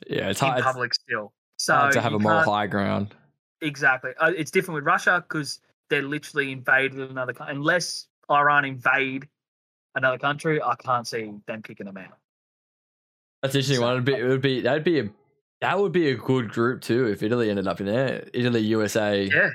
[0.07, 1.33] Yeah, it's in hard, public still.
[1.57, 3.14] So hard to have a more high ground.
[3.61, 4.12] Exactly.
[4.21, 5.61] Uh, it's different with Russia because
[5.91, 7.57] they're literally invaded another country.
[7.57, 9.27] Unless Iran invade
[9.95, 12.17] another country, I can't see them kicking them out.
[13.43, 13.93] That's interesting So- one.
[13.95, 15.11] It'd be, it would be that'd be a
[15.61, 18.29] that would be a good group too if Italy ended up in there.
[18.33, 19.51] Italy, USA, Yeah.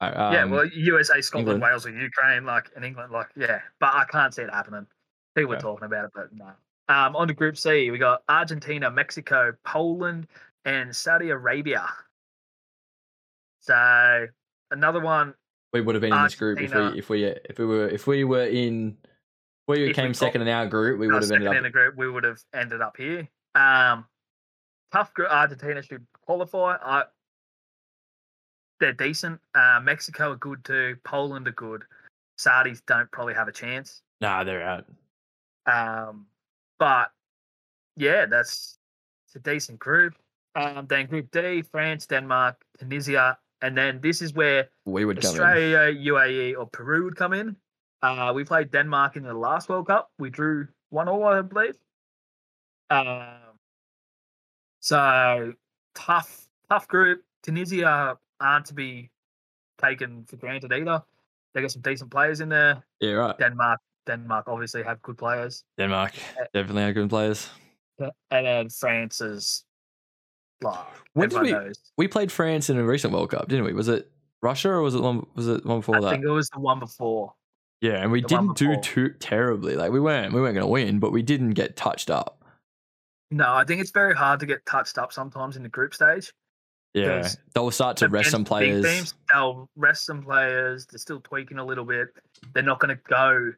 [0.00, 1.62] Um, yeah, well, USA, Scotland, England.
[1.62, 3.60] Wales, or Ukraine, like in England, like yeah.
[3.80, 4.86] But I can't see it happening.
[5.34, 5.58] People Yeah.
[5.58, 6.52] are talking about it, but no.
[6.88, 10.26] Um, on to Group C, we got Argentina, Mexico, Poland,
[10.64, 11.86] and Saudi Arabia.
[13.60, 14.26] So
[14.70, 15.34] another one.
[15.72, 18.06] we would have been in this group if we if we if we were if
[18.06, 19.06] we were in if
[19.68, 21.62] we If came got- second in our group, we would have ended in up.
[21.64, 23.28] the group, we would have ended up here.
[23.54, 24.06] Um,
[24.92, 25.30] tough group.
[25.30, 26.76] Argentina should qualify.
[26.80, 27.04] I,
[28.80, 29.40] they're decent.
[29.54, 30.96] Uh, Mexico are good too.
[31.04, 31.84] Poland are good.
[32.38, 34.02] Saudis don't probably have a chance.
[34.20, 34.84] Nah, they're out.
[35.66, 36.26] Um,
[36.78, 37.10] but
[37.96, 38.78] yeah, that's
[39.26, 40.14] it's a decent group.
[40.54, 45.18] Um, then Group D: France, Denmark, Tunisia, and then this is where We would.
[45.18, 47.56] Australia, UAE, or Peru would come in.
[48.02, 50.10] Uh, we played Denmark in the last World Cup.
[50.18, 51.76] We drew one all, I believe.
[52.90, 53.58] Um,
[54.80, 55.52] so
[55.94, 57.22] tough, tough group.
[57.42, 59.10] Tunisia aren't to be
[59.80, 61.02] taken for granted either.
[61.54, 62.82] They got some decent players in there.
[63.00, 63.38] Yeah, right.
[63.38, 67.48] Denmark, Denmark obviously have good players, Denmark Uh, definitely have good players.
[67.98, 69.64] and then France is
[70.62, 70.78] like
[71.14, 71.78] When did we- knows.
[71.96, 73.72] We played France in a recent World Cup, didn't we?
[73.72, 74.10] Was it
[74.42, 75.26] Russia or was it one?
[75.34, 76.06] Was it one before I that?
[76.06, 77.34] I think it was the one before.
[77.80, 79.74] Yeah, and we the didn't do too terribly.
[79.76, 82.44] Like we weren't we weren't going to win, but we didn't get touched up.
[83.30, 86.32] No, I think it's very hard to get touched up sometimes in the group stage.
[86.94, 88.84] Yeah, they'll start to rest some players.
[88.84, 90.86] teams, they'll rest some players.
[90.86, 92.08] They're still tweaking a little bit.
[92.54, 93.52] They're not going to go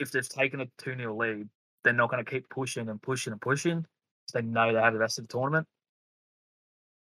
[0.00, 1.48] if they've taken a 2 0 lead.
[1.84, 3.84] They're not going to keep pushing and pushing and pushing.
[4.32, 5.66] They know they have the rest of the tournament.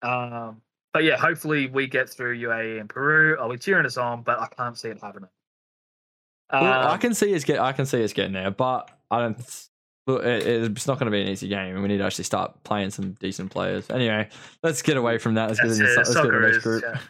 [0.03, 0.61] Um,
[0.93, 3.37] but yeah, hopefully we get through UAE and Peru.
[3.40, 5.31] I'll be cheering us on, but I can't see it happening.
[6.53, 7.59] Well, I Um, can see us get.
[7.59, 9.69] I can see us getting there, but I don't.
[10.07, 12.62] Look, it's not going to be an easy game, and we need to actually start
[12.62, 13.88] playing some decent players.
[13.88, 14.29] Anyway,
[14.62, 15.49] let's get away from that.
[15.49, 16.83] Let's get into let's go to the next group.
[16.83, 16.99] yeah.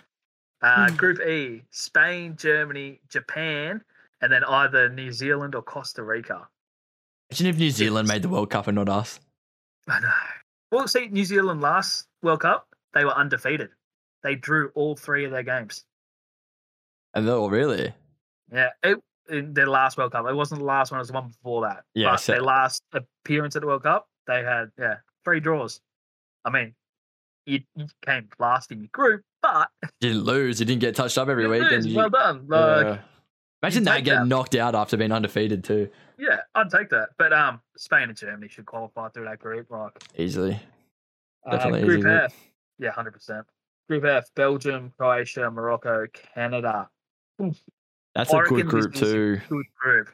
[0.63, 3.83] Uh, group E: Spain, Germany, Japan,
[4.23, 6.49] and then either New Zealand or Costa Rica.
[7.31, 9.21] Imagine if New Zealand made the World Cup and not us.
[9.89, 10.09] I know.
[10.73, 13.71] Well, see, New Zealand last World Cup, they were undefeated.
[14.23, 15.85] They drew all three of their games.
[17.13, 17.93] And oh, really?
[18.51, 20.27] Yeah, it, their last World Cup.
[20.29, 21.85] It wasn't the last one; it was the one before that.
[21.95, 25.81] Yeah, but so- their last appearance at the World Cup, they had yeah three draws.
[26.45, 26.75] I mean,
[27.47, 29.69] you, you came last in your group, but
[30.01, 30.61] Didn't lose.
[30.61, 31.63] You didn't get touched up every you week.
[31.63, 31.87] lose.
[31.87, 32.47] You, well done.
[32.49, 32.99] Like, Yeah.
[33.63, 34.27] Imagine that getting that.
[34.27, 35.89] knocked out after being undefeated too.
[36.19, 37.09] Yeah, I'd take that.
[37.17, 39.71] But um, Spain and Germany should qualify through that group.
[39.71, 40.61] Like Easily.
[41.47, 42.23] uh, Definitely Group easy group.
[42.25, 42.35] F,
[42.79, 43.47] yeah, hundred percent.
[43.89, 46.91] Group F: Belgium, Croatia, Morocco, Canada.
[47.43, 47.57] Oof,
[48.15, 49.41] That's a good group this is a too.
[49.49, 50.09] Good group.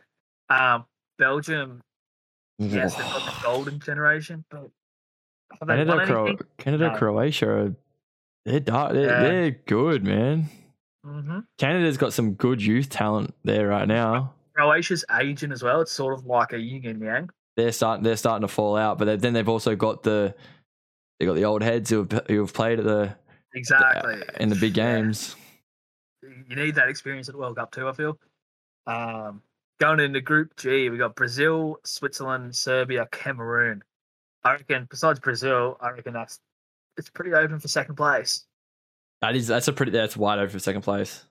[0.49, 0.85] Um,
[1.19, 1.81] Belgium,
[2.59, 4.71] yes, they've got the golden generation, but
[5.67, 6.97] Canada, Cro- Canada, No.
[6.97, 7.75] Croatia, are,
[8.47, 9.23] they're, dark, they're, Yeah.
[9.23, 10.49] they're good, man.
[11.05, 14.35] hmm Canada's got some good youth talent there right now.
[14.55, 15.81] Croatia's aging as well.
[15.83, 17.31] It's sort of like a yin and yang.
[17.57, 20.35] They're starting, they're starting to fall out, but then they've also got the,
[21.19, 23.15] they got the old heads who have, who have played at the
[23.55, 24.23] Exactly.
[24.39, 24.85] in the big Yeah.
[26.23, 27.89] You need that experience at the World Cup too.
[27.89, 28.19] I feel.
[28.87, 29.43] Um,
[29.79, 33.83] going into Group G, we got Brazil, Switzerland, Serbia, Cameroon.
[34.45, 34.87] I reckon.
[34.91, 36.41] Besides Brazil, I reckon that's
[36.97, 38.47] it's pretty open for second place.
[39.21, 41.25] That is that's a pretty that's wide open for second place.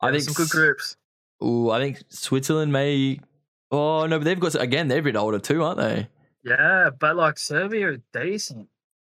[0.00, 0.96] I think some good groups.
[1.42, 3.20] Ooh, I think Switzerland may.
[3.70, 4.88] Oh no, but they've got again.
[4.88, 6.08] They're a bit older too, aren't they?
[6.44, 8.68] Yeah, but like Serbia are decent.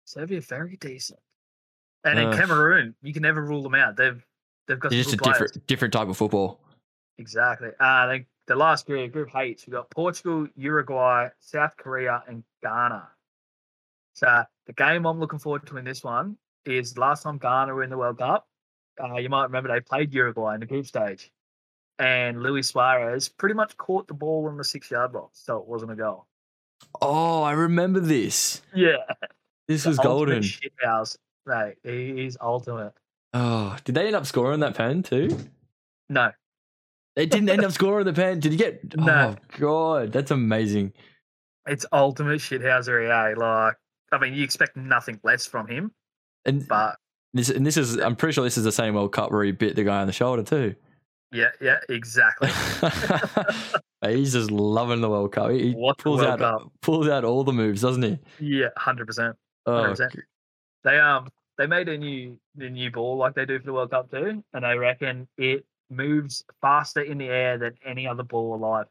[0.05, 1.19] Serbia very decent.
[2.03, 3.95] And in Uh, Cameroon, you can never rule them out.
[3.95, 4.25] They've
[4.69, 5.37] they've got just a players.
[5.37, 6.61] different different type of football.
[7.17, 7.69] Exactly.
[7.81, 13.07] Uh, the last group, Group H, we've got Portugal, Uruguay, South Korea, and Ghana.
[14.13, 17.83] So the game I'm looking forward to in this one is last time Ghana were
[17.83, 18.47] in the World Cup.
[19.01, 21.31] Uh, you might remember they played Uruguay in the group stage,
[21.99, 25.67] and Luis Suarez pretty much caught the ball on the six yard box, so it
[25.67, 26.25] wasn't a goal.
[27.01, 28.61] Oh, I remember this.
[28.73, 28.97] Yeah,
[29.67, 30.41] This the was golden.
[30.41, 31.75] Shithouse, right?
[31.83, 32.93] He's ultimate.
[33.33, 35.37] Oh, did they end up scoring that pen too?
[36.09, 36.31] No,
[37.15, 38.39] They didn't end up scoring the pen.
[38.39, 38.95] Did you get?
[38.97, 39.35] No.
[39.37, 40.93] Oh God, that's amazing.
[41.67, 43.09] it's ultimate shithousery.
[43.09, 43.35] Eh?
[43.37, 43.75] Like,
[44.11, 45.91] I mean, you expect nothing less from him,
[46.45, 46.95] And but
[47.33, 49.51] this, and this is, I'm pretty sure this is the same World Cup where he
[49.51, 50.73] bit the guy on the shoulder too.
[51.31, 52.49] yeah, yeah, exactly.
[54.05, 55.51] He's just loving the World Cup.
[55.51, 56.71] He What pulls World out Cup.
[56.81, 58.17] pulls out all the moves, doesn't he?
[58.39, 59.35] Yeah, hundred percent.
[59.67, 60.09] Oh, 100%.
[60.85, 61.27] They um
[61.59, 64.43] they made a new the new ball like they do for the World Cup too,
[64.53, 68.85] and they reckon it moves faster in the air than any other ball alive.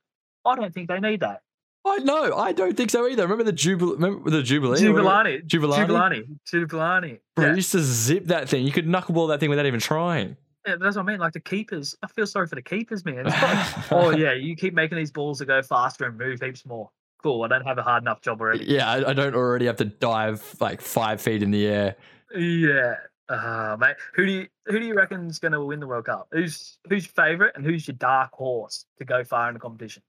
[0.45, 1.43] I don't think they need that.
[1.87, 2.37] I know.
[2.37, 3.23] I don't think so either.
[3.23, 3.95] Remember the Jubilee?
[3.95, 4.81] Remember the Jubilee?
[4.81, 5.87] Jabulani, Jabulani?
[5.87, 7.21] Jabulani, Jabulani.
[7.35, 8.67] Bro, Yeah, you used to zip that thing.
[8.67, 10.37] You could knuckleball that thing without even trying.
[10.67, 11.21] Yeah, that's what I mean.
[11.21, 13.25] Like the keepers, I feel sorry for the keepers, man.
[13.25, 16.91] Like, oh yeah, you keep making these balls to go faster and move heaps more.
[17.23, 17.43] Cool.
[17.45, 18.65] I don't have a hard enough job already.
[18.67, 21.97] Yeah, I, I don't already have to dive like five feet in the air.
[22.35, 22.95] Yeah.
[23.29, 26.07] Uh, mate, who do you who do you reckon is going to win the World
[26.07, 26.29] Cup?
[26.33, 30.03] Who's who's your favorite and who's your dark horse to go far in the competition?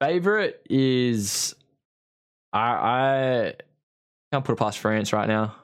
[0.00, 1.54] Favorite is
[2.52, 3.54] I I
[4.32, 5.54] can't put it past France right now.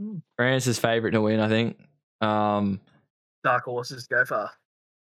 [0.00, 0.22] Mm.
[0.36, 1.78] France is favorite to win, I think.
[2.20, 2.80] Um,
[3.42, 4.50] Dark horses to go far.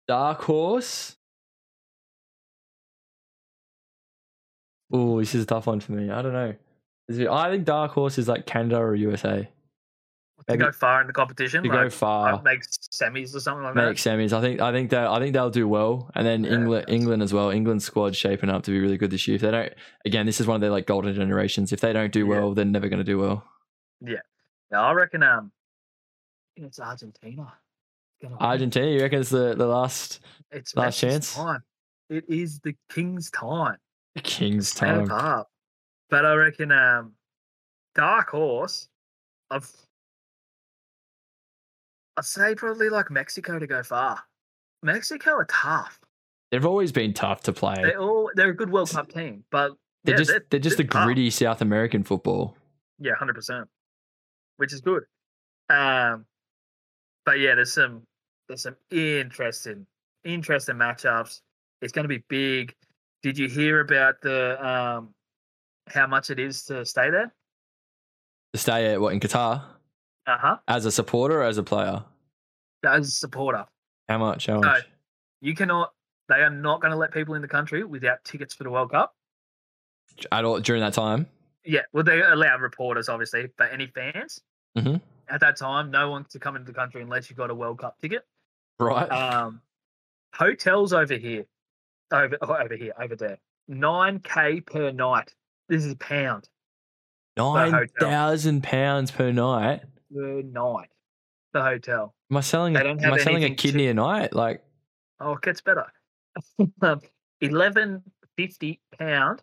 [0.08, 1.18] dark horse.
[4.92, 6.10] Oh, this is a tough one for me.
[6.10, 6.54] I don't know.
[7.32, 9.50] I think dark horse is like Canada or USA.
[10.50, 12.34] To go far in the competition, to like, go far.
[12.34, 13.88] like make semis or something like that.
[13.88, 14.32] make semis.
[14.32, 16.52] I think I think that I think they'll do well, and then Yeah.
[16.54, 17.50] England England as well.
[17.50, 19.36] England's squad shaping up to be really good this year.
[19.36, 19.74] If they don't,
[20.06, 21.72] again, this is one of their like golden generations.
[21.74, 22.26] If they don't do Yeah.
[22.28, 23.44] well, they're never going to do well.
[24.02, 24.22] that.
[24.72, 25.24] Yeah, I reckon.
[25.24, 25.52] Um,
[26.60, 27.54] I it's Argentina.
[28.40, 30.20] Argentina, you reckon it's the the last
[30.52, 31.34] It's last chance?
[31.36, 31.64] Time.
[32.10, 33.78] It is the king's time.
[34.16, 35.06] The king's time?
[36.10, 37.14] But I reckon um
[37.96, 38.90] Dark Horse,
[39.50, 39.72] I've
[42.18, 44.20] I'd say probably like Mexico to go far.
[44.84, 46.00] Mexico are tough.
[46.52, 47.76] They've always been tough to play.
[47.76, 49.74] They're all they're a good World Cup team, but
[50.04, 52.56] They're yeah, just they're, they're, just the gritty South American football.
[53.00, 53.68] Yeah, hundred percent.
[54.58, 55.04] Which is good.
[55.70, 56.26] Um
[57.26, 58.04] but yeah, there's some
[58.48, 59.86] there's some interesting
[60.24, 61.42] interesting matchups.
[61.82, 62.74] It's gonna be big.
[63.24, 65.10] Did you hear about the um
[65.88, 67.34] how much it is to stay there?
[68.54, 69.64] To stay at what in Qatar
[70.28, 70.58] Uh-huh.
[70.68, 72.04] as a supporter or as a player?
[72.86, 73.66] As a supporter.
[74.10, 74.48] How much?
[74.48, 74.84] How So, much?
[75.42, 75.92] You cannot
[76.28, 78.90] they are not going to let people in the country without tickets for the World
[78.92, 79.14] Cup.
[80.32, 81.28] At all during that time?
[81.64, 84.42] Yeah, well they allow reporters obviously, but any fans
[84.78, 85.02] Mhm.
[85.30, 87.80] at that time, no one to come into the country unless you got a World
[87.80, 88.26] Cup ticket.
[88.80, 89.08] Right.
[89.12, 89.62] Um,
[90.34, 91.46] hotels over here,
[92.12, 95.34] over oh, over here, over there, nine k per night.
[95.70, 96.50] This is a pound
[97.38, 98.10] Nine hotel.
[98.62, 99.84] pounds per night.
[100.16, 100.90] Per night.
[101.54, 102.14] The hotel.
[102.32, 102.76] Am I selling?
[102.76, 104.34] A, am I selling a anything to- kidney a night?
[104.34, 104.62] Like
[105.20, 105.86] Oh, it gets better.
[106.82, 107.02] um,
[107.42, 108.04] Eleven
[108.38, 109.42] fifty pound.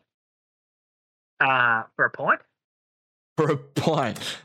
[1.40, 2.40] Uh, for a pint.
[3.36, 4.38] for a pint.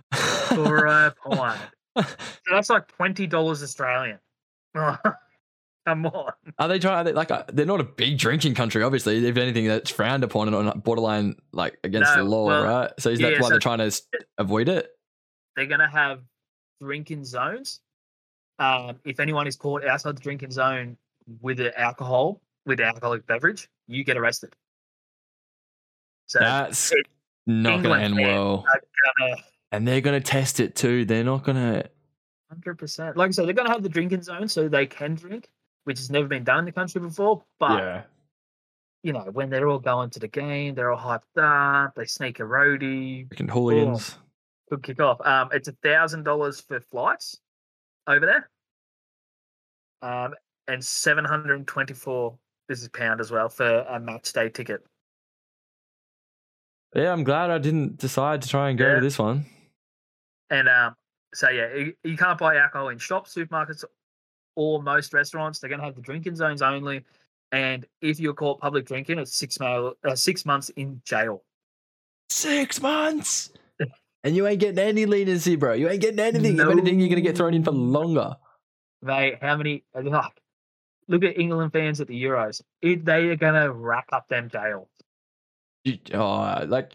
[0.49, 1.59] For a pint.
[1.97, 2.05] So
[2.51, 4.19] that's like twenty dollars Australian.
[4.75, 6.31] Come on.
[6.59, 6.95] Are they trying?
[6.97, 8.83] Are they, like, uh, they're not a big drinking country.
[8.83, 12.91] Obviously, if anything, that's frowned upon and on borderline like against the law, well, right?
[12.99, 14.01] So is yeah, that why so- they're trying to
[14.37, 14.89] avoid it?
[15.57, 16.21] They're going to have
[16.79, 17.81] drinking zones.
[18.59, 20.95] Um, if anyone is caught outside the drinking zone
[21.41, 24.53] with alcohol, with alcoholic beverage, you get arrested.
[26.27, 27.07] So That's it-
[27.47, 28.65] not going to end well.
[29.19, 29.35] gonna
[29.71, 31.05] And they're going to test it too.
[31.05, 31.89] They're not going to.
[32.49, 33.17] hundred percent.
[33.17, 35.49] Like I said, they're gonna have the drinking zone so they can drink,
[35.85, 37.43] which has never been done in the country before.
[37.59, 38.03] But Yeah.
[39.03, 41.37] you know, when they're all going to the game, they're all hyped
[41.85, 41.95] up.
[41.95, 44.17] They sneak a roadie, Freaking hooligans.
[44.69, 45.19] Could kick off.
[45.25, 47.39] Um, it's a thousand dollars for flights
[48.07, 48.49] over there.
[50.01, 50.33] Um,
[50.67, 52.37] and seven hundred and twenty-four.
[52.67, 54.85] This is pound as well for a match day ticket.
[56.95, 58.95] Yeah, I'm glad I didn't decide to try and go Yeah.
[58.95, 59.45] to this one.
[60.49, 60.95] And um,
[61.33, 63.83] so yeah, you, you can't buy alcohol in shops, supermarkets,
[64.55, 65.59] or most restaurants.
[65.59, 67.03] They're going to have the drinking zones only.
[67.51, 71.43] And if you're caught public drinking, it's six mail, uh, six months in jail.
[72.29, 73.51] Six months.
[74.27, 75.71] And you ain't getting any leniency, bro.
[75.71, 76.59] You ain't getting anything.
[76.59, 78.35] If anything, you're going to get thrown in for longer.
[79.01, 79.85] Mate, how many?
[79.95, 80.33] Like,
[81.07, 82.61] look at England fans at the Euros.
[82.81, 84.89] It, they are going to rack up them jails.
[85.85, 86.91] You, oh, like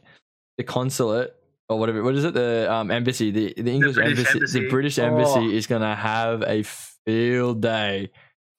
[0.59, 1.35] the consulate
[1.71, 2.03] or whatever.
[2.03, 2.35] What is it?
[2.35, 4.61] The um, embassy, the, the English British embassy, embassy.
[4.61, 5.51] the British embassy Oh.
[5.51, 8.11] is going to have a field day.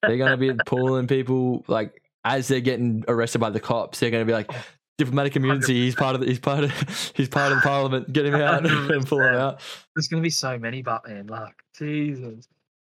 [0.02, 4.00] They're going to be pulling people like as they're getting arrested by the cops.
[4.00, 4.50] They're going to be like
[4.98, 5.74] diplomatic immunity.
[5.86, 6.72] He's part of the, he's part of
[7.16, 8.12] he's part of parliament.
[8.14, 9.60] Get him out and pull him out.
[9.96, 12.48] There's going to be so many, but man, like Jesus.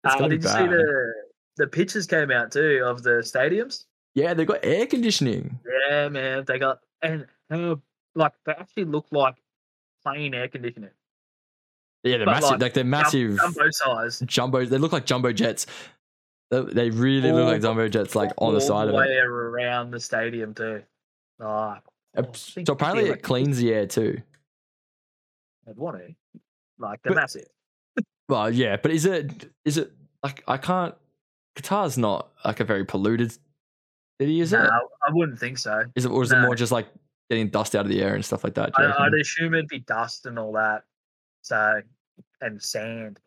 [0.05, 1.13] It's Uh, did you see the
[1.57, 3.85] the pictures came out too of the stadiums?
[4.15, 5.59] Yeah, they've got air conditioning.
[5.89, 7.75] Yeah, man, they got and uh,
[8.15, 9.35] like they actually look like
[10.03, 10.89] plain air conditioning.
[12.03, 12.49] Yeah, they're But, massive.
[12.51, 14.19] like, Like, they're massive jumbo size.
[14.25, 14.65] jumbo.
[14.65, 15.65] They look like jumbo jets.
[16.49, 19.25] They, they really look like jumbo jets, like on the side of the way it.
[19.25, 20.81] around the stadium too.
[21.39, 21.77] Oh,
[22.33, 24.21] So apparently it cleans the air too.
[25.67, 26.15] I'd want to.
[26.77, 27.47] Like they're But- massive.
[28.27, 30.93] Well, yeah, but is it is it like I can't?
[31.55, 33.31] Qatar's not like a very polluted
[34.21, 34.69] city, is no, it?
[34.69, 35.83] I wouldn't think so.
[35.95, 36.87] Is it or is it more just like
[37.31, 38.71] getting dust out of the air and stuff like that?
[38.75, 40.83] I, I'd assume it'd be dust and all that.
[41.41, 41.81] So
[42.41, 43.19] and sand.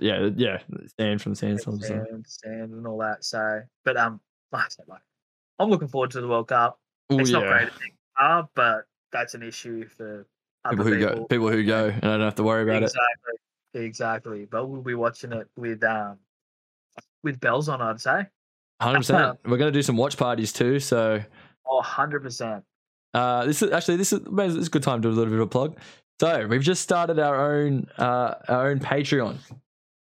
[0.00, 0.58] yeah, yeah,
[1.00, 1.80] sand from the sandstorm.
[1.80, 3.24] Sand, sand, and all that.
[3.24, 4.20] So, but um,
[4.52, 5.02] like I said, like
[5.58, 6.78] I'm looking forward to the World Cup.
[7.14, 10.26] Ooh, it's not great at being but that's an issue for
[10.64, 12.84] other People who go, people who go, and I don't have to worry about it.
[12.84, 14.44] exactly, exactly.
[14.50, 16.18] But we'll be watching it with um
[17.22, 17.80] with bells on.
[17.82, 18.26] I'd say.
[18.80, 19.38] Hundred percent.
[19.44, 20.80] We're gonna do some watch parties too.
[20.80, 21.22] So
[21.66, 22.64] Oh, 100 percent.
[23.14, 25.30] uh, this is actually this is this is a good time to do a little
[25.32, 25.76] bit of a plug.
[26.20, 29.36] So we've just started our own uh, our own Patreon.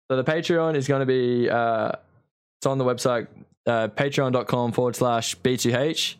[0.10, 1.92] So the Patreon is going to be uh,
[2.60, 3.28] it's on the website
[3.66, 6.16] uh, patreon.com forward slash b2h.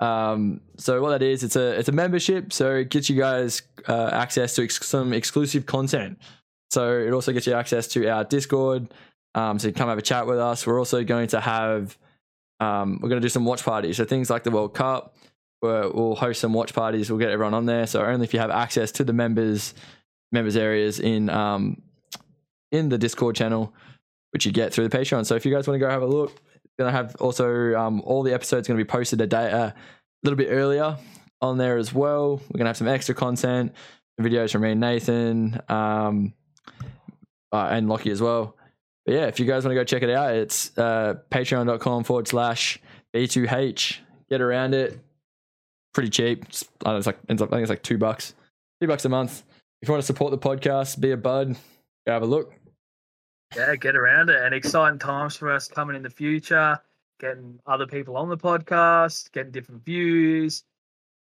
[0.00, 2.52] Um, so what that is, it's a it's a membership.
[2.52, 6.18] So it gets you guys uh, access to ex- some exclusive content.
[6.70, 8.92] So it also gets you access to our Discord.
[9.34, 10.66] Um, so you can come have a chat with us.
[10.66, 11.96] We're also going to have
[12.60, 13.98] um, we're going to do some watch parties.
[13.98, 15.16] So things like the World Cup,
[15.62, 17.10] we'll host some watch parties.
[17.10, 17.86] We'll get everyone on there.
[17.86, 19.74] So only if you have access to the members
[20.32, 21.82] members areas in um,
[22.72, 23.74] in the Discord channel,
[24.30, 25.26] which you get through the Patreon.
[25.26, 26.40] So if you guys want to go have a look,
[26.80, 29.74] gonna have also um, all the episodes going to be posted a day uh, a
[30.24, 30.96] little bit earlier
[31.40, 32.40] on there as well.
[32.50, 33.72] We're gonna have some extra content,
[34.20, 36.34] videos from me and Nathan, um,
[37.52, 38.56] uh, and Lockie as well.
[39.06, 42.28] But yeah, if you guys want to go check it out, it's uh, patreon.com forward
[42.28, 42.78] slash
[43.14, 43.98] B2H.
[44.28, 44.98] Get around it.
[45.94, 46.44] Pretty cheap.
[46.44, 48.34] It's, I know, it's like, ends up, I think it's like two bucks.
[48.80, 49.42] Two bucks a month.
[49.82, 51.56] If you want to support the podcast, be a bud,
[52.06, 52.59] go have a look.
[53.56, 54.36] Yeah, get around it.
[54.36, 56.78] And exciting times for us coming in the future,
[57.18, 60.64] getting other people on the podcast, getting different views.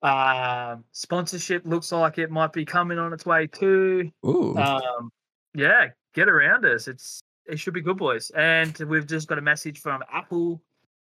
[0.02, 4.10] Um, sponsorship looks like it might be coming on its way too.
[4.26, 4.56] Ooh.
[4.56, 5.10] Um,
[5.54, 6.88] yeah, get around us.
[6.88, 8.30] It's it should be good, boys.
[8.30, 10.60] And we've just got a message from Apple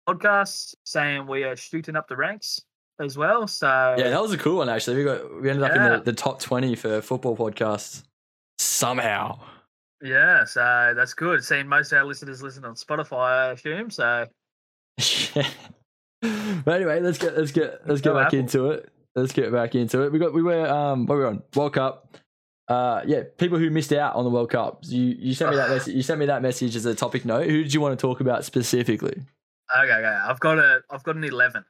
[0.07, 2.61] Podcasts saying we are shooting up the ranks
[2.99, 3.47] as well.
[3.47, 4.97] So yeah, that was a cool one actually.
[4.97, 8.03] We got we ended up in the, the top twenty for football podcasts
[8.57, 9.39] somehow.
[10.01, 11.43] Yeah, so that's good.
[11.43, 13.89] Seeing most of our listeners listen on Spotify, I assume.
[13.89, 14.27] So
[16.21, 18.39] but anyway, let's get let's get let's get Go back Apple.
[18.39, 18.91] into it.
[19.15, 20.11] Let's get back into it.
[20.11, 22.17] We got we were um what were we on World Cup.
[22.67, 24.79] Uh yeah, people who missed out on the World Cup.
[24.83, 25.95] You you sent me that message.
[25.95, 27.47] You sent me that message as a topic note.
[27.47, 29.21] Who did you want to talk about specifically?
[29.77, 30.05] okay, okay.
[30.05, 31.63] I've got a I've got an eleven.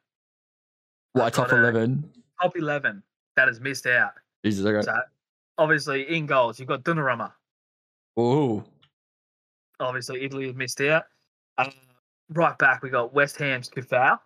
[1.14, 2.10] What I've top eleven?
[2.42, 3.04] Top eleven
[3.36, 4.14] that has missed out.
[4.46, 4.82] Jesus, okay.
[4.82, 4.96] So
[5.58, 7.34] obviously in goals, you've got Donnarumma.
[8.20, 8.64] Ooh,
[9.80, 11.04] Obviously Italy has missed out.
[11.58, 11.70] Uh,
[12.30, 14.20] right back we got West Ham's Coufal.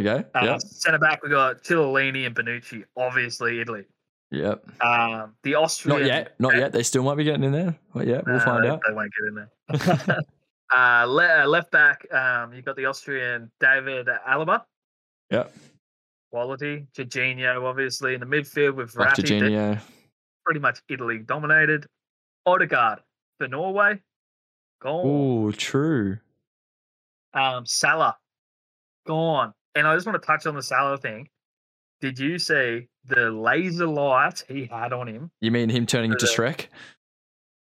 [0.00, 0.24] okay.
[0.34, 0.60] Uh, Yep.
[0.62, 2.84] Centre back we got Chiellini and Bonucci.
[2.96, 3.84] Obviously Italy.
[4.32, 4.64] Yep.
[4.82, 5.98] Um, the Austrian.
[6.00, 6.34] Not yet.
[6.38, 6.72] Not yet.
[6.72, 7.76] They still might be getting in there.
[7.94, 8.80] But yeah, we'll Uh, find they, out.
[8.86, 10.18] They won't get in there.
[10.72, 14.62] uh, le- uh, left back, um, you've got the Austrian David Alaba.
[15.30, 15.52] Yep.
[16.32, 16.86] Quality.
[16.96, 19.24] Jorginho, obviously, in the midfield with Verratti.
[19.24, 19.80] Jorginho.
[20.44, 21.86] Pretty much Italy dominated.
[22.46, 23.00] Odegaard
[23.40, 23.98] for Norway.
[24.82, 25.02] Gone.
[25.04, 26.18] Oh, true.
[27.32, 28.16] Um, Salah.
[29.06, 29.54] Gone.
[29.74, 31.28] And I just want to touch on the Salah thing.
[32.00, 35.30] Did you see the laser lights he had on him?
[35.40, 36.66] You mean him turning into Shrek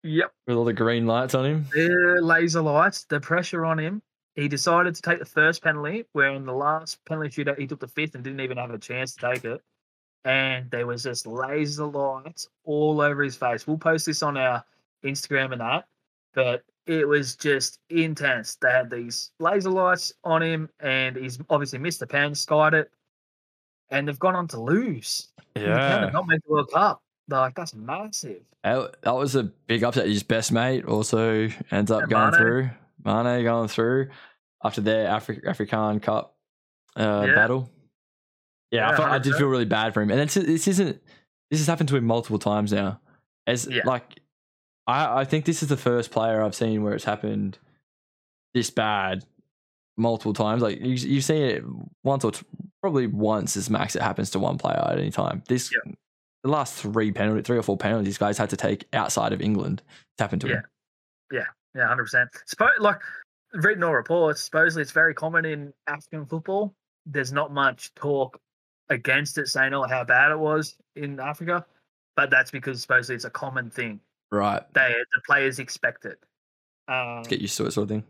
[0.03, 0.31] Yep.
[0.47, 1.65] with all the green lights on him?
[1.73, 4.01] the laser lights, the pressure on him.
[4.35, 7.79] He decided to take the first penalty, where in the last penalty shootout he took
[7.81, 9.61] the fifth and didn't even have a chance to take it.
[10.23, 13.67] And there was just laser lights all over his face.
[13.67, 14.63] We'll post this on our
[15.03, 15.85] Instagram and that,
[16.33, 18.55] but it was just intense.
[18.61, 22.91] They had these laser lights on him, and he's obviously missed the pen, skied it,
[23.89, 25.29] and they've gone on to lose.
[25.55, 27.01] Yeah, not make the World Cup.
[27.27, 28.41] Like that's massive.
[28.63, 30.07] That, was a big upset.
[30.07, 32.39] His best mate also ends up Yeah, going Mane.
[32.39, 32.69] through.
[33.05, 34.09] Mane going through
[34.63, 36.35] after their Afri- African Cup
[36.97, 37.35] uh, Yeah.
[37.35, 37.69] battle.
[38.71, 40.11] Yeah, I, felt, I did feel really bad for him.
[40.11, 41.01] And it's, this isn't.
[41.49, 42.99] This has happened to him multiple times now.
[43.47, 43.81] As Yeah.
[43.85, 44.18] like,
[44.89, 47.57] I I think this is the first player I've seen where it's happened
[48.53, 49.25] this bad
[49.97, 50.61] multiple times.
[50.61, 51.63] Like you, you've seen it
[52.03, 52.45] once or t-
[52.81, 53.95] probably once as max.
[53.95, 55.43] It happens to one player at any time.
[55.47, 55.69] This
[56.43, 59.41] the last three penalty, three or four penalties, these guys had to take outside of
[59.41, 59.81] England.
[59.87, 60.63] It's happened to him.
[61.31, 62.29] Yeah, yeah, hundred percent.
[62.79, 63.01] Like
[63.53, 66.73] reading all reports, supposedly it's very common in African football.
[67.05, 68.39] There's not much talk
[68.89, 71.65] against it, saying oh how bad it was in Africa,
[72.15, 73.99] but that's because supposedly it's a common thing.
[74.31, 74.61] Right.
[74.73, 76.19] They the players expect it.
[76.87, 78.03] Um, get used to it, sort of thing.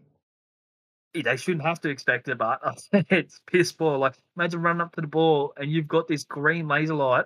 [1.14, 2.62] they shouldn't have to expect it, but
[2.94, 3.98] it's piss poor.
[3.98, 7.26] Like imagine running up to the ball and you've got this green laser light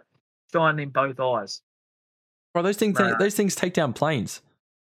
[0.52, 1.62] shining in both eyes.
[2.54, 4.42] Bro, those things, those things take down planes.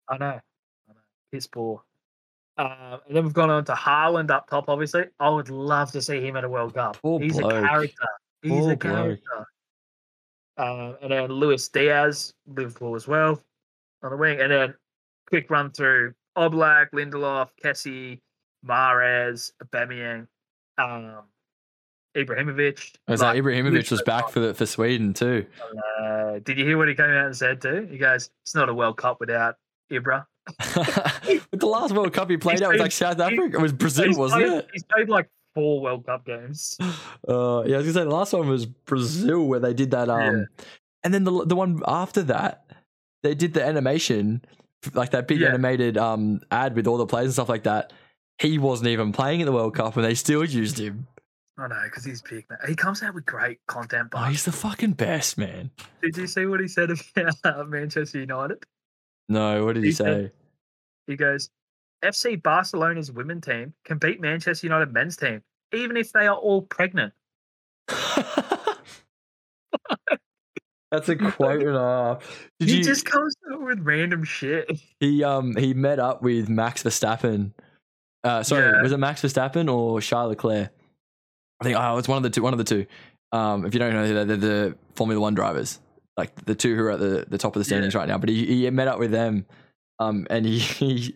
[0.08, 0.26] I know.
[0.26, 0.94] I know.
[1.32, 1.82] Piss poor.
[2.58, 5.04] Uh, and then we've gone on to Haaland up top, obviously.
[5.18, 7.00] I would love to see him at a World Cup.
[7.00, 7.52] Poor He's bloke.
[7.52, 8.06] a character.
[8.42, 9.46] He's Poor a character.
[10.58, 13.40] Uh, and then Luis Diaz, Liverpool as well,
[14.02, 14.40] on the wing.
[14.40, 14.74] And then
[15.28, 18.20] quick run through: Oblak, Lindelof, Kessie,
[18.66, 20.26] Mahrez, Aubameyang,
[20.78, 21.22] um,
[22.16, 22.94] Ibrahimovic.
[23.06, 25.46] I was like, Ibrahimovic was back for the, for Sweden too.
[26.00, 27.86] Uh, did you hear what he came out and said too?
[27.90, 29.56] He goes, "It's not a World Cup without
[29.92, 30.26] Ibra."
[31.52, 33.58] the last World Cup he played He's out was like South Africa.
[33.58, 34.68] It was Brazil, wasn't played, it?
[34.72, 36.76] He's played like four World Cup games.
[36.80, 40.08] Uh, yeah, I was gonna say the last one was Brazil where they did that.
[40.08, 40.64] Um, Yeah.
[41.04, 42.64] and then the the one after that,
[43.22, 44.42] they did the animation,
[44.94, 45.48] like that big Yeah.
[45.48, 47.92] animated um ad with all the players and stuff like that.
[48.38, 51.06] He wasn't even playing in the World Cup, and they still used him.
[51.58, 52.46] I know because he's big.
[52.48, 52.58] Man.
[52.66, 54.08] He comes out with great content.
[54.14, 55.70] Oh, he's the fucking best, man.
[56.00, 56.88] did you see what he said
[57.44, 58.64] about Manchester United?
[59.28, 60.32] No, what did he He said- say?
[61.06, 61.50] He goes,
[62.02, 65.42] FC Barcelona's women team can beat Manchester United men's team,
[65.74, 67.12] even if they are all pregnant.
[70.90, 72.48] That's a quote and a half.
[72.58, 72.84] Did he you?
[72.84, 74.70] just comes up with random shit.
[75.00, 77.52] He um he met up with Max Verstappen.
[78.22, 78.82] Uh, sorry, Yeah.
[78.82, 80.70] was it Max Verstappen or Charles Leclerc?
[81.60, 82.42] I think oh, it's one of the two.
[82.42, 82.86] One of the two.
[83.32, 85.78] Um, if you don't know, they're, they're the Formula One drivers,
[86.16, 88.18] like the two who are at the, the top of the standings right now.
[88.18, 89.46] But he, he met up with them,
[90.00, 91.14] um, and he, he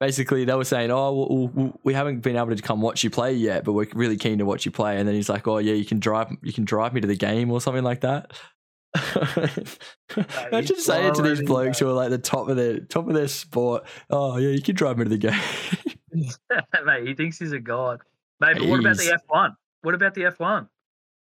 [0.00, 3.10] basically they were saying, "Oh, well, well, we haven't been able to come watch you
[3.10, 5.58] play yet, but we're really keen to watch you play." And then he's like, "Oh
[5.58, 8.32] yeah, you can drive, you can drive me to the game or something like that."
[10.50, 13.28] Imagine saying to these blokes who are like the top of their top of their
[13.28, 15.40] sport, "Oh yeah, you can drive me to the game."
[16.84, 18.00] Mate, he thinks he's a god.
[18.40, 19.54] Mate, but what about the F1?
[19.82, 20.68] What about the F1?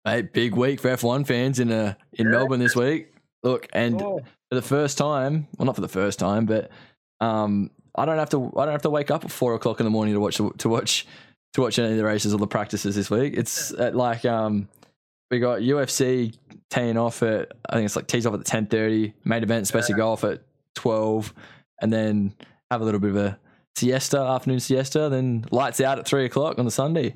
[0.04, 2.32] Mate, big week for F1 fans in uh, in Yeah.
[2.32, 3.12] Melbourne this week.
[3.42, 6.70] Look, and Oh, for the first time, well, not for the first time, but
[7.20, 9.84] um, I don't have to I don't have to wake up at four o'clock in
[9.84, 11.06] the morning to watch to watch
[11.54, 13.34] to watch any of the races or the practices this week.
[13.36, 14.68] It's at like um,
[15.30, 16.34] we got UFC
[16.70, 19.14] teeing off at I think it's like tees off at the ten thirty.
[19.24, 20.40] Main event supposed to go off at
[20.74, 21.32] twelve,
[21.80, 22.34] and then
[22.70, 23.38] have a little bit of a
[23.76, 25.08] siesta, afternoon siesta.
[25.08, 27.14] Then lights out at three o'clock on the Sunday.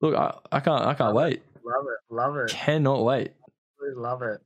[0.00, 1.42] Look, I, I can't I can't wait.
[1.64, 2.14] love it.
[2.14, 2.50] Love it.
[2.50, 3.32] Cannot wait.
[3.80, 4.40] Really Love it.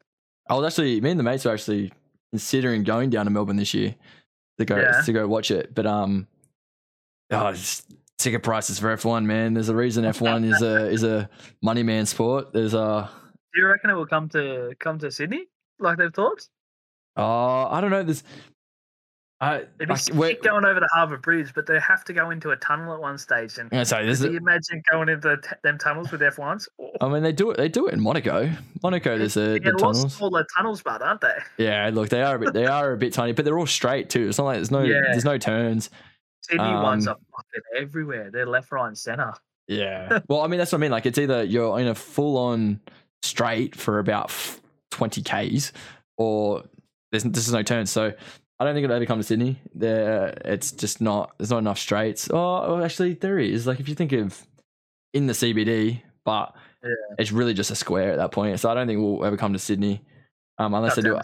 [0.48, 1.92] I was actually me and the mates were actually
[2.32, 3.94] considering going down to Melbourne this year
[4.58, 5.00] to go Yeah.
[5.02, 6.26] to go watch it, but um,
[7.30, 7.84] oh, it's
[8.18, 9.54] ticket prices for F one, man.
[9.54, 11.28] There's a reason F one is a is a
[11.62, 12.52] money man sport.
[12.52, 13.08] There's a
[13.54, 15.46] Do you reckon it will come to come to Sydney
[15.78, 16.46] like they've thought?
[17.16, 18.02] oh, I don't know.
[18.02, 18.22] There's
[19.40, 22.50] I, It'd be I going over the Harbour Bridge, but they have to go into
[22.50, 23.56] a tunnel at one stage.
[23.58, 26.66] And I'm gonna do a, you imagine going into t- them tunnels with F1s?
[26.80, 27.56] Oh, I mean, they do it.
[27.56, 28.50] They do it in Monaco.
[28.82, 30.12] Monaco, there's a, yeah, the tunnels.
[30.12, 31.36] smaller tunnels, but aren't they?
[31.56, 32.52] Yeah, look, they are a bit.
[32.52, 34.28] They are a bit tiny, but they're all straight too.
[34.28, 35.02] It's not like there's no Yeah.
[35.12, 35.88] there's no turns.
[36.48, 38.30] Sydney ones Um, are fucking everywhere.
[38.30, 39.34] They're left, right, and centre.
[39.66, 40.20] Yeah.
[40.28, 40.90] well, I mean, that's what I mean.
[40.90, 42.80] Like, it's either you're in a full on
[43.22, 44.32] straight for about
[44.92, 45.72] 20 Ks
[46.16, 46.62] or
[47.12, 47.90] there's, there's no turns.
[47.90, 48.12] So
[48.60, 49.60] I don't think it'll ever come to Sydney.
[49.74, 52.28] There, it's just not, there's not enough straights.
[52.32, 53.66] Oh, well, actually, there is.
[53.66, 54.46] Like, if you think of
[55.14, 56.90] in the CBD, but Yeah.
[57.18, 58.58] it's really just a square at that point.
[58.60, 60.02] So I don't think we'll ever come to Sydney
[60.58, 61.16] um, unless they Cut do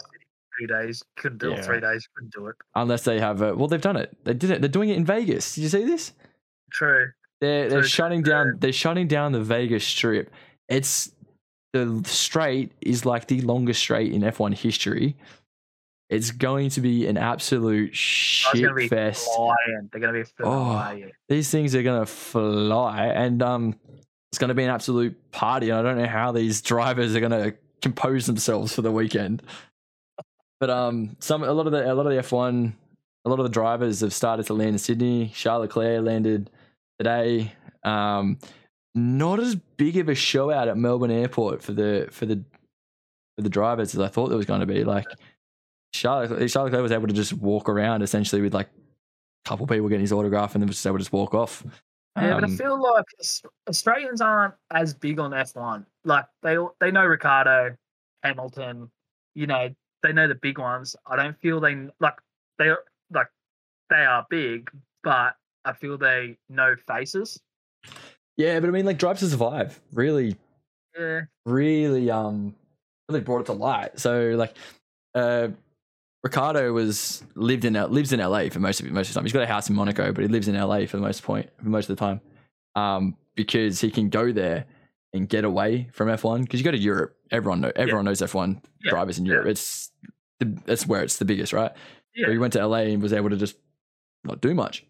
[0.60, 0.68] down it.
[0.68, 1.56] to Sydney for Two days couldn't do Yeah.
[1.56, 1.64] it.
[1.64, 2.56] Three days couldn't do it.
[2.74, 4.16] Unless they have a, well, they've done it.
[4.24, 4.60] They did it.
[4.60, 5.54] They're doing it in Vegas.
[5.54, 6.12] Did you see this?
[6.72, 7.10] True.
[7.40, 10.30] They're they're True, shutting true, down they're shutting down the Vegas Strip.
[10.68, 11.10] It's
[11.72, 15.16] the straight is like the longest straight in F1 history.
[16.10, 19.26] It's going to be an absolute I shit going to fest.
[19.34, 19.88] flying.
[19.90, 20.70] They're going to be Oh.
[20.72, 21.10] flying.
[21.28, 23.74] These things are gonna fly, and um,
[24.30, 25.70] it's gonna be an absolute party.
[25.70, 29.42] And I don't know how these drivers are gonna compose themselves for the weekend.
[30.64, 32.72] But um, some a lot of the a lot of the F1,
[33.26, 35.30] a lot of the drivers have started to land in Sydney.
[35.34, 36.48] Charles Leclerc landed
[36.98, 37.52] today.
[37.82, 38.38] Um,
[38.94, 42.42] not as big of a show out at Melbourne Airport for the for the
[43.36, 44.84] for the drivers as I thought there was going to be.
[44.84, 45.04] Like
[45.92, 49.90] Charles, Charles Leclerc was able to just walk around essentially with like a couple people
[49.90, 51.62] getting his autograph and then was just able to just walk off.
[52.16, 53.04] Yeah, but I Um, feel like
[53.68, 55.84] Australians aren't as big on F1.
[56.06, 57.76] Like they all- they know Ricciardo,
[58.22, 58.90] Hamilton,
[59.34, 59.68] you know,
[60.04, 60.94] they know the big ones.
[61.06, 62.14] I don't feel they like
[62.58, 63.28] they are like
[63.90, 64.70] they are big,
[65.02, 65.34] but
[65.64, 67.40] I feel they know faces.
[68.36, 70.36] yeah, but I mean, like Drive to Survive really,
[70.96, 72.54] Yeah, really, um,
[73.08, 73.98] really brought it to light.
[73.98, 74.56] So like,
[75.14, 75.48] uh,
[76.22, 79.24] Ricciardo was lived in lives in LA for most of most of the time.
[79.24, 81.48] He's got a house in Monaco, but he lives in LA for the most point
[81.56, 82.20] for most of the time,
[82.76, 84.66] um, because he can go there
[85.14, 86.42] and get away from F1.
[86.42, 89.32] Because you go to Europe, everyone know everyone knows F1 Yeah, drivers in yeah.
[89.32, 89.48] Europe.
[89.48, 89.90] It's
[90.40, 91.72] the, that's where it's the biggest, right?
[92.14, 92.26] Yeah.
[92.26, 93.56] But he went to LA and was able to just
[94.24, 94.84] not do much,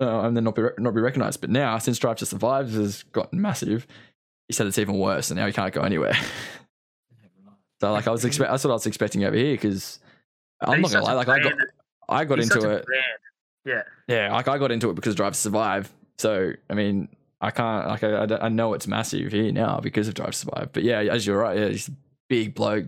[0.00, 1.40] uh, and then not be not be recognized.
[1.40, 3.86] But now, since Drive to Survive has gotten massive,
[4.48, 6.14] he said it's even worse, and now he can't go anywhere.
[7.80, 9.98] so, like, I was expect that's what I was expecting over here because
[10.60, 11.52] I'm He's not gonna lie, like, I got
[12.08, 12.86] I got he's into it.
[13.64, 13.82] Yeah.
[14.08, 15.90] Yeah, like I got into it because Drive to Survive.
[16.18, 17.08] So I mean,
[17.42, 20.70] I can't like I, I, know it's massive here now because of Drive to Survive.
[20.72, 21.92] But yeah, as you're right, yeah, he's a
[22.28, 22.86] big bloke,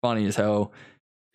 [0.00, 0.72] funny as hell.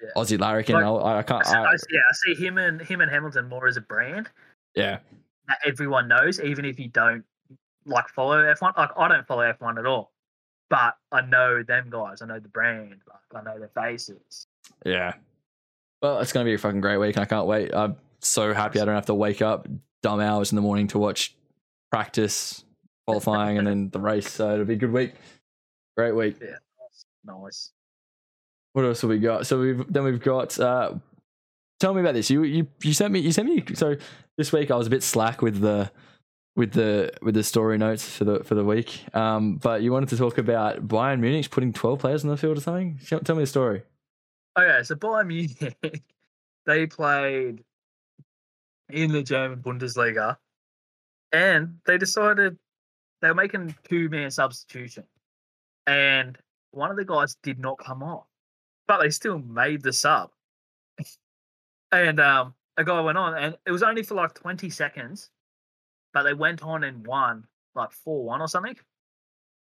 [0.01, 0.09] Yeah.
[0.15, 0.75] Aussie larrikin.
[0.75, 1.45] Like, I, I I can't.
[1.45, 4.29] see, I, I yeah, I see him and him and Hamilton more as a brand
[4.75, 4.99] yeah,
[5.47, 7.23] that everyone knows, even if you don't
[7.85, 8.77] like follow F1.
[8.77, 10.11] Like I don't follow F1 at all,
[10.69, 12.21] but I know them guys.
[12.21, 12.95] I know the brand.
[13.07, 14.47] Like I know their faces.
[14.85, 15.13] yeah.
[16.01, 17.73] Well, it's gonna be a fucking great week, and I can't wait.
[17.73, 19.67] I'm so happy I don't have to wake up
[20.03, 21.34] dumb hours in the morning to watch
[21.95, 22.65] practice,
[23.07, 24.29] qualifying, and then the race.
[24.29, 25.13] So it'll be a good week.
[25.95, 26.35] Great week.
[26.41, 26.57] Yeah,
[27.23, 27.71] Nice.
[28.73, 29.47] What else have we got?
[29.47, 30.59] So we've then we've got.
[30.59, 30.95] Uh,
[31.79, 32.29] tell me about this.
[32.29, 33.63] You you you sent me you sent me.
[33.75, 33.95] So
[34.37, 35.89] this week I was a bit slack with the
[36.57, 39.05] with the with the story notes for the for the week.
[39.15, 42.57] Um, but you wanted to talk about Bayern Munich putting twelve players on the field
[42.57, 42.99] or something.
[43.07, 43.83] Tell tell me the story.
[44.59, 46.03] Okay, so Bayern Munich,
[46.65, 47.63] they played
[48.89, 50.37] in the German Bundesliga,
[51.35, 52.57] and they decided
[53.21, 55.03] they were making two man substitution,
[55.85, 56.37] and
[56.71, 58.25] one of the guys did not come off,
[58.87, 60.29] but they still made the sub,
[61.91, 65.29] and um, a guy went on, and it was only for like twenty seconds,
[66.13, 68.77] but they went on and won like four one or something.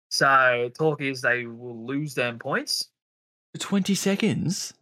[0.09, 2.89] So talk is they will lose them points.
[3.57, 4.75] Twenty seconds.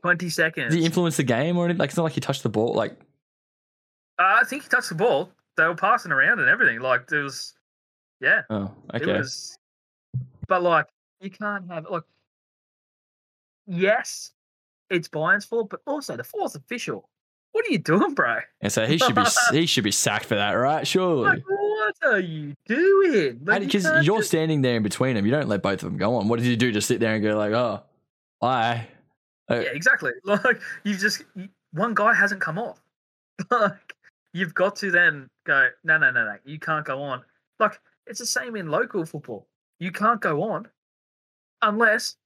[0.00, 0.72] Twenty seconds.
[0.72, 1.78] Did he influence the game or anything?
[1.78, 2.72] Like it's not like he touched the ball.
[2.72, 2.92] Like
[4.18, 5.30] Uh, I think he touched the ball.
[5.60, 6.80] They were passing around and everything.
[6.80, 7.52] Like there was,
[8.20, 9.18] yeah, oh it okay.
[9.18, 9.58] was.
[10.48, 10.86] But like,
[11.20, 12.04] you can't have like.
[13.66, 14.32] Yes,
[14.88, 17.10] it's Bayern's fault, but also the fourth official.
[17.52, 18.38] What are you doing, bro?
[18.62, 20.86] And so he should be he should be sacked for that, right?
[20.86, 21.24] Surely.
[21.28, 23.40] Like, what are you doing?
[23.44, 25.90] Like, you Because you're just- standing there in between them, you don't let both of
[25.90, 26.28] them go on.
[26.28, 26.72] What did you do?
[26.72, 27.82] Just sit there and go like, "Oh,
[28.40, 28.86] bye."
[29.50, 29.60] Yeah, oh.
[29.60, 30.12] exactly.
[30.24, 31.22] Like you just
[31.72, 32.80] one guy hasn't come off.
[33.50, 33.89] Like
[34.32, 35.68] you've got to then go.
[35.84, 36.36] No, no, no, no.
[36.44, 37.22] You can't go on.
[37.58, 39.46] Like it's the same in local football.
[39.78, 40.68] You can't go on
[41.62, 42.16] unless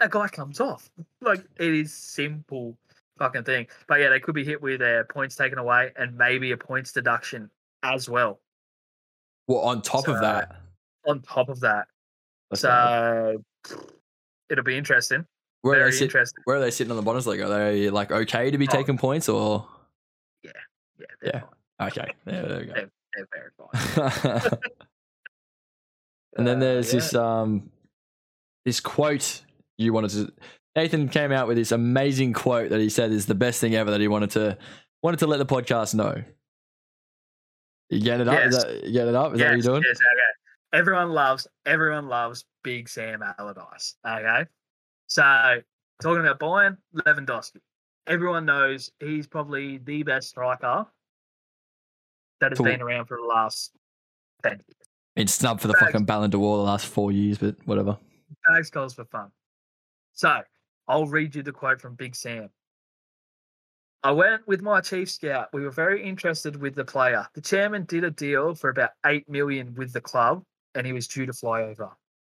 [0.00, 0.90] a guy comes off.
[1.20, 2.76] Like it is simple
[3.18, 3.66] fucking thing.
[3.86, 6.92] But yeah, they could be hit with their points taken away and maybe a points
[6.92, 7.50] deduction
[7.82, 8.40] as well.
[9.46, 10.56] Well, on top of that,
[11.06, 11.86] On top of that,
[12.50, 13.42] that's so
[14.48, 15.26] it'll be interesting.
[15.62, 16.42] where are Very they sit, interesting.
[16.44, 17.20] Where are they sitting on the bottom?
[17.22, 17.44] Bundesliga?
[17.46, 18.72] Are they like okay to be Oh.
[18.72, 19.66] taking points or
[20.42, 20.52] Yeah,
[21.20, 21.40] they're Yeah.
[21.78, 21.88] fine.
[21.88, 22.12] okay?
[22.24, 22.72] There, there we go.
[22.74, 23.50] They're, they're very
[24.52, 24.58] fine.
[26.36, 27.00] and then Uh, there's yeah.
[27.00, 27.70] this um
[28.64, 29.42] this quote
[29.78, 30.32] you wanted to.
[30.76, 33.90] Nathan came out with this amazing quote that he said is the best thing ever
[33.90, 34.56] that he wanted to
[35.02, 36.22] wanted to let the podcast know.
[37.88, 38.38] You get it up?
[38.46, 38.64] Is Yes.
[38.64, 39.32] that you get it up?
[39.32, 39.82] Is that what you're doing?
[39.84, 40.78] yes, okay.
[40.78, 43.96] Everyone loves everyone loves Big Sam Allardyce.
[44.06, 44.44] Okay,
[45.08, 45.22] so
[46.00, 47.56] talking about Bayern Lewandowski,
[48.06, 50.86] everyone knows he's probably the best striker
[52.40, 52.66] that has Cool.
[52.66, 53.72] been around for the last
[54.42, 54.76] ten years.
[55.16, 55.92] Been snubbed for the Facts.
[55.92, 57.98] fucking Ballon d'Or the last four years, but whatever.
[58.48, 59.30] Bags goals for fun.
[60.12, 60.40] So
[60.88, 62.48] I'll read you the quote from Big Sam.
[64.02, 65.48] I went with my chief scout.
[65.52, 67.26] We were very interested with the player.
[67.34, 70.42] The chairman did a deal for about eight million with the club,
[70.74, 71.90] and he was due to fly over.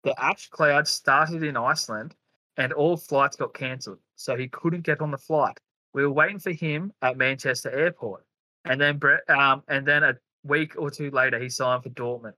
[0.03, 2.17] The ash cloud started in Iceland,
[2.57, 5.59] and all flights got cancelled, so he couldn't get on the flight.
[5.95, 8.25] We were waiting for him at Manchester Airport,
[8.65, 12.35] and then um, and then a week or two later, he signed for Dortmund.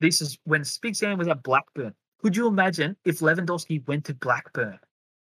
[0.00, 1.94] This is when Big was at Blackburn.
[2.22, 4.78] Could you imagine if Lewandowski went to Blackburn?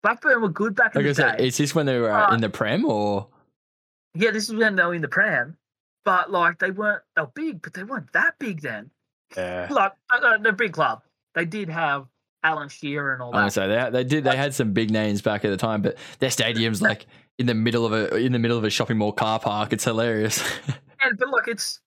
[0.04, 1.48] Blackburn were good back in Like I the said, day.
[1.48, 3.28] is this when they were uh, Uh, in the Prem or?
[4.16, 5.58] Yeah, this is when they were in the Prem,
[6.06, 7.02] but like they weren't.
[7.16, 8.92] They were big, but they weren't that big then.
[9.36, 9.68] Yeah.
[9.72, 11.02] Like uh, uh, they're a big club.
[11.36, 12.06] They did have
[12.44, 13.54] Alan Shearer and all that.
[13.54, 16.30] say they they did they had some big names back at the time, but their
[16.32, 17.06] stadium's like
[17.40, 19.74] in the middle of a in the middle of a shopping mall car park.
[19.74, 20.44] It's hilarious.
[21.06, 21.82] And but like it's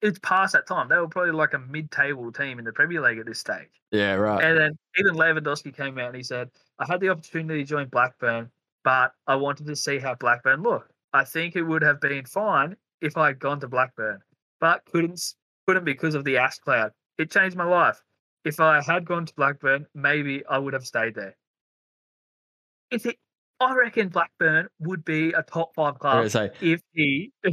[0.00, 0.88] it's past that time.
[0.88, 3.70] They were probably like a mid-table team in the Premier League at this stage.
[3.90, 4.44] yeah, right.
[4.44, 7.88] And then even Lewandowski came out and he said, I had the opportunity to join
[7.88, 8.50] Blackburn,
[8.84, 10.92] but I wanted to see how Blackburn looked.
[11.14, 14.20] I think it would have been fine if I had gone to Blackburn,
[14.60, 15.20] but couldn't
[15.66, 16.92] couldn't because of the ash cloud.
[17.18, 18.00] It changed my life.
[18.44, 21.36] If I had gone to Blackburn, maybe I would have stayed there.
[22.90, 23.16] If it,
[23.58, 27.32] I reckon Blackburn would be a top five club say, if he.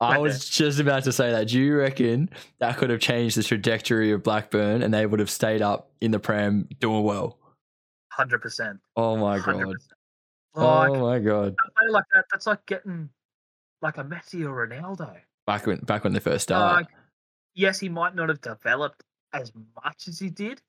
[0.00, 1.48] I was just about to say that.
[1.48, 5.30] Do you reckon that could have changed the trajectory of Blackburn and they would have
[5.30, 7.38] stayed up in the Prem doing well?
[8.12, 8.78] Hundred percent.
[8.94, 9.76] Oh my Hundred god.
[10.54, 11.54] Oh like Oh my god.
[11.88, 13.08] like that, that's like getting
[13.80, 15.16] like a Messi or Ronaldo.
[15.46, 16.74] Back when back when they first started.
[16.74, 16.88] Like,
[17.54, 19.02] yes, he might not have developed
[19.42, 19.52] as
[19.84, 20.60] much as he did,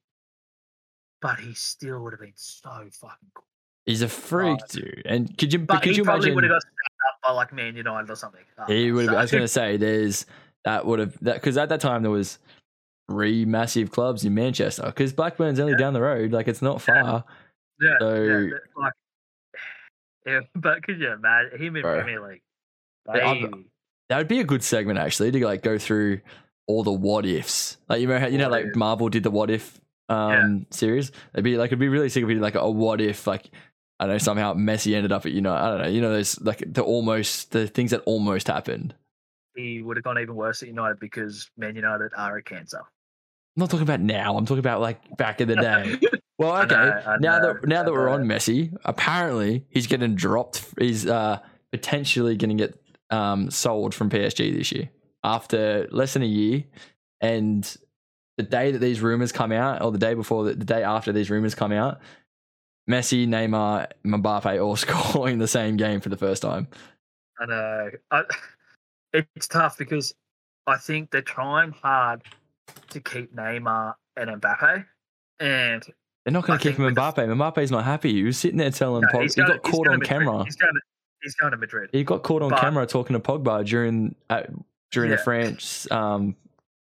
[1.22, 3.44] but he still would have been so fucking cool.
[3.86, 5.02] He's a freak, dude.
[5.06, 7.32] And could you but But could he you probably imagine would have got up by
[7.32, 8.42] like Man United or something.
[8.58, 9.06] Oh, He would.
[9.06, 10.26] have I was going to say there's
[10.66, 12.38] that would have that because at that time there was
[13.10, 15.78] three massive clubs in Manchester because Blackburn's only Yeah.
[15.78, 16.34] down the road.
[16.34, 17.24] Like it's not far.
[17.80, 18.94] yeah, so- yeah, like,
[20.26, 22.02] yeah, but could you imagine him in Bro.
[22.02, 22.42] Premier League?
[23.16, 23.70] Yeah, I'm- Baby.
[24.10, 26.20] That would be a good segment actually to like go through
[26.68, 27.78] all the what ifs.
[27.90, 28.76] Like you know, how, you know, like.
[28.76, 31.12] Marvel did the what if um series.
[31.34, 33.50] It'd be like it'd be really sick if we did like a what if like
[34.00, 36.12] I don't know somehow Messi ended up at you know I don't know you know
[36.12, 38.94] there's like the almost the things that almost happened.
[39.56, 42.80] He would have gone even worse at United because Man United are a cancer.
[42.80, 44.38] I'm not talking about now.
[44.38, 45.98] I'm talking about like back in the day.
[46.40, 46.76] Well, I okay.
[46.76, 50.64] know, I now know, that now that we're on Messi, apparently he's getting dropped.
[50.78, 51.40] He's uh,
[51.72, 54.92] potentially going to get um, sold from PSG this year
[55.28, 56.64] after less than a year.
[57.22, 57.78] And
[58.38, 61.12] the day that these rumors come out, or the day before, the, the day after
[61.12, 62.00] these rumors come out,
[62.90, 66.68] Messi, Neymar, Mbappe all scoring the same game for the first time.
[67.40, 67.90] I know.
[68.12, 68.24] I,
[69.36, 70.14] it's tough because
[70.68, 72.22] I think they're trying hard
[72.90, 74.86] to keep Neymar and Mbappe,
[75.40, 75.84] and
[76.26, 77.16] They're not going to keep him with the- Mbappe.
[77.28, 78.14] Mbappe's not happy.
[78.14, 79.36] He was sitting there telling no, Pogba.
[79.36, 80.08] He got caught on Madrid.
[80.10, 80.44] camera.
[80.46, 80.80] He's going to,
[81.24, 81.90] he's going to Madrid.
[81.92, 84.44] He got caught on But- camera talking to Pogba during uh,
[84.92, 86.36] during the France um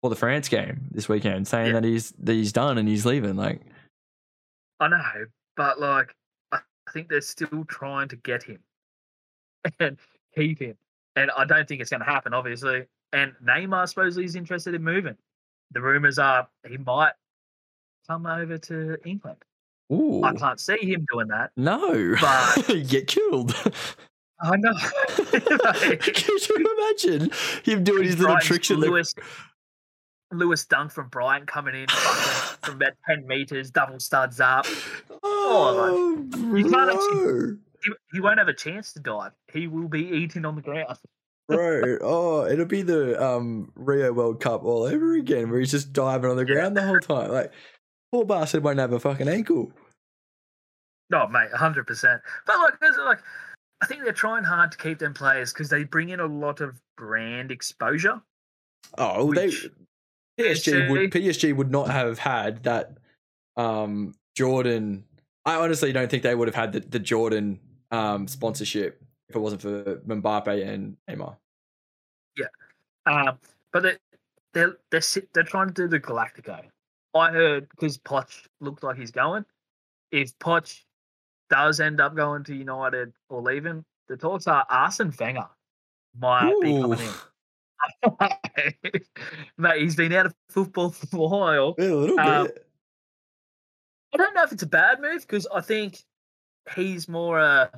[0.03, 1.72] the France game this weekend, saying Yeah.
[1.80, 3.36] that he's that he's done and he's leaving.
[3.36, 3.61] Like,
[4.80, 5.26] I know,
[5.57, 6.14] but like
[6.53, 8.59] I I think they're still trying to get him
[9.78, 9.98] and
[10.34, 10.76] keep him,
[11.16, 12.86] and I don't think it's going to happen, obviously.
[13.12, 15.16] And Neymar supposedly is interested in moving.
[15.72, 17.12] The rumors are he might
[18.09, 19.38] come over to England.
[19.92, 21.51] ooh, I can't see him doing that.
[21.57, 23.55] no, but- get killed.
[24.43, 24.72] I know.
[25.32, 27.30] Like, Could you imagine
[27.64, 29.14] him doing his little Brighton's tricks in the Lewis,
[30.32, 34.66] Lewis Dunk from Brighton coming in from about 10 meters, double studs up.
[35.22, 37.57] Oh, You can't bro.
[37.82, 39.32] He, he won't have a chance to dive.
[39.53, 40.99] He will be eating on the ground.
[41.49, 45.93] Bro, oh, it'll be the um Rio World Cup all over again, where he's just
[45.93, 47.32] diving on the ground the whole time.
[47.32, 47.53] Like,
[48.12, 49.72] poor bastard won't have a fucking ankle.
[51.11, 52.20] No, mate, 100%.
[52.47, 53.18] But like, there's like,
[53.81, 56.61] I think they're trying hard to keep them players because they bring in a lot
[56.61, 58.20] of brand exposure.
[58.99, 59.70] Oh, well, they Which
[60.39, 62.99] PSG would PSG would not have had that
[63.57, 65.05] um Jordan.
[65.45, 67.61] I honestly don't think they would have had the, the Jordan
[67.91, 71.37] um sponsorship if it wasn't for Mbappe and Neymar.
[73.07, 73.39] Um,
[73.72, 73.97] but they,
[74.53, 76.62] they're they're sit- they're trying to do the Galactico.
[77.14, 79.45] I heard because Poch looks like he's going.
[80.12, 80.83] If Poch
[81.51, 85.48] does end up going to United or leaving, the talks are Arsene Wenger
[86.18, 87.11] might be coming in.
[89.59, 91.74] Mate, he's been out of football for a while.
[91.78, 92.66] A little Um, bit.
[94.12, 96.03] I don't know if it's a bad move because I think
[96.74, 97.70] he's more a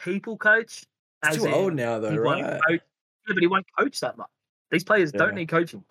[0.00, 0.84] people coach.
[1.26, 2.42] He's too old now, though, right?
[2.68, 2.80] coach-
[3.28, 4.28] yeah, but he won't coach that much.
[4.70, 5.18] These players Yeah.
[5.18, 5.82] don't need coaching.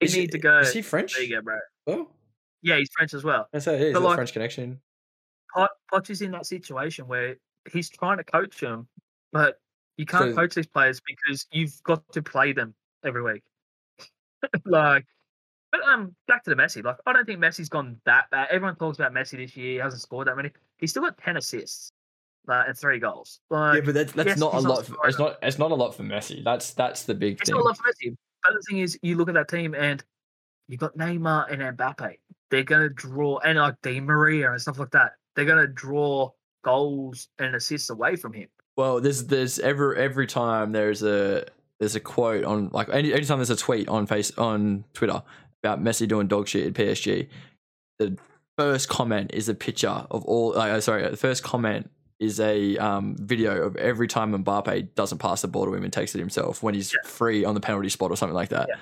[0.00, 0.58] They Is need he- to go.
[0.58, 1.14] Is he French?
[1.14, 1.58] There you go, bro.
[1.86, 2.10] Oh,
[2.62, 3.48] Yeah, he's French as well.
[3.52, 4.80] Yeah, he's a like- French connection.
[5.54, 7.36] Pot, Poch is in that situation where
[7.70, 8.88] he's trying to coach them,
[9.32, 9.60] but
[9.96, 12.74] you can't So- coach these players because you've got to play them
[13.04, 13.42] every week.
[14.64, 15.06] like,
[15.70, 16.84] but um, back to the Messi.
[16.84, 18.48] Like, I don't think Messi's gone that bad.
[18.50, 19.72] Everyone talks about Messi this year.
[19.72, 20.50] He hasn't scored that many.
[20.78, 21.92] He's still got ten assists
[22.48, 23.40] uh, and three goals.
[23.50, 24.84] Like, Yeah, but that's that's yes, not a lot.
[24.84, 26.44] For, it's not it's not a lot for Messi.
[26.44, 27.42] That's that's the big thing.
[27.42, 27.54] it's thing.
[27.56, 28.16] not a lot for Messi.
[28.42, 30.02] But the thing is, you look at that team and
[30.68, 32.18] you have got Neymar and Mbappe.
[32.50, 35.12] They're going to draw, and like Di Maria and stuff like that.
[35.36, 36.30] They're going to draw
[36.64, 38.48] goals and assists away from him.
[38.76, 41.44] Well, there's there's every every time there's a
[41.78, 45.22] there's a quote on like any anytime there's a tweet on face on Twitter
[45.62, 47.28] about Messi doing dog shit at PSG,
[47.98, 48.16] the
[48.56, 50.56] first comment is a picture of all.
[50.58, 55.42] Uh, sorry, the first comment is a um, video of every time Mbappe doesn't pass
[55.42, 57.08] the ball to him and takes it himself when he's Yeah.
[57.08, 58.68] free on the penalty spot or something like that.
[58.68, 58.76] Yeah.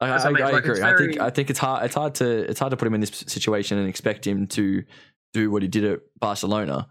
[0.00, 0.72] I, I I, mean, like, agree.
[0.72, 1.84] it's I think I think it's hard.
[1.84, 4.84] It's hard to it's hard to put him in this situation and expect him to
[5.32, 6.86] do what he did at Barcelona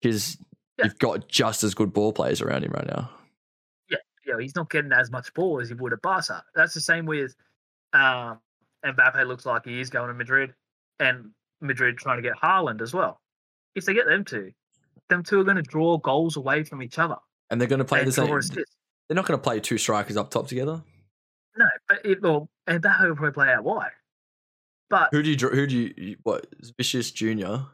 [0.00, 0.36] because
[0.78, 0.86] Yeah.
[0.86, 3.10] you've got just as good ball players around him right now.
[3.90, 6.44] You know, he's not getting as much ball as he would at Barca.
[6.54, 7.34] That's the same with
[7.94, 8.38] um,
[8.84, 9.26] Mbappe.
[9.26, 10.52] Looks like he is going to Madrid,
[11.00, 11.30] and
[11.62, 13.22] Madrid trying to get Haaland as well.
[13.74, 14.52] If they get them two,
[15.08, 17.16] them two are going to draw goals away from each other.
[17.48, 18.30] And they're going to play the same.
[18.30, 18.76] assists.
[19.08, 20.82] They're not going to play two strikers up top together.
[21.56, 22.50] No, but it will.
[22.68, 23.92] Mbappe will probably play out wide.
[24.90, 27.64] But Who do you who do you- you what Vinícius Junior?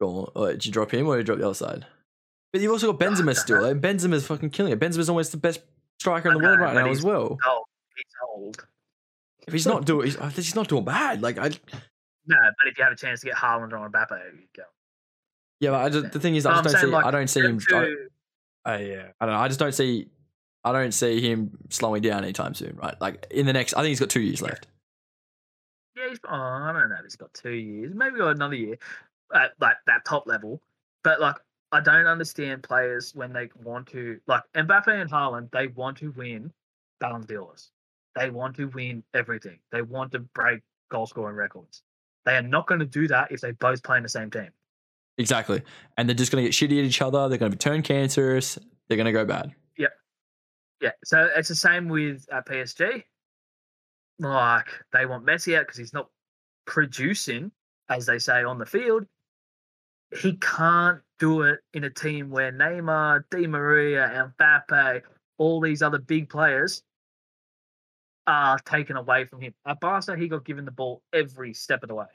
[0.00, 0.50] Go on.
[0.52, 1.86] Did you drop him or did you drop the other side?
[2.52, 3.62] But you've also got Benzema still.
[3.62, 4.80] Like, Benzema's fucking killing it.
[4.80, 5.60] Benzema's almost the best
[5.98, 7.38] striker in the world right now as well.
[7.44, 7.64] oh,
[7.96, 8.66] he's old.
[9.46, 11.22] If he's not doing, he's, he's not doing bad.
[11.22, 14.46] Like I, No, but if you have a chance to get Haaland or Mbappe, you
[14.56, 14.62] go.
[15.60, 15.70] yeah.
[15.70, 16.94] But I just, the thing is, I just don't see.
[16.94, 17.60] I don't see him.
[17.72, 19.40] I, Uh, yeah, I don't know.
[19.40, 20.08] I just don't see.
[20.64, 22.76] I don't see him slowing down anytime soon.
[22.76, 23.74] Right, like in the next.
[23.74, 24.66] I think he's got two years left.
[25.96, 26.96] Yeah, he's, oh, I don't know.
[27.04, 28.76] He's got two years, maybe got another year
[29.34, 30.60] at like that top level.
[31.04, 31.36] But like,
[31.72, 35.50] I don't understand players when they want to like Mbappe and Haaland.
[35.50, 36.52] They want to win
[37.00, 37.70] Ballon d'Ors.
[38.14, 39.58] They want to win everything.
[39.72, 40.60] They want to break
[40.90, 41.82] goal scoring records.
[42.24, 44.50] They are not going to do that if they both play in the same team.
[45.18, 45.62] Exactly,
[45.96, 47.28] and they're just going to get shitty at each other.
[47.28, 48.58] They're going to turn cancerous.
[48.88, 49.52] They're going to go bad.
[49.78, 49.92] Yep.
[50.82, 53.02] Yeah, so it's the same with uh, PSG.
[54.18, 56.08] Like they want Messi out because he's not
[56.66, 57.50] producing,
[57.88, 59.06] as they say, on the field.
[60.20, 65.02] He can't do it in a team where Neymar, Di Maria, and Mbappe,
[65.38, 66.82] all these other big players
[68.26, 69.54] are taken away from him.
[69.66, 72.06] At Barca, he got given the ball every step of the way.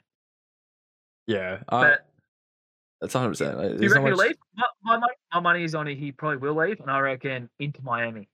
[1.26, 2.06] Yeah, I, But
[3.00, 3.78] that's hundred percent.
[3.78, 4.36] do you reckon he'll leave?
[4.56, 5.96] My, my, money- my money is on it.
[5.96, 8.28] He probably will leave, and I reckon into Miami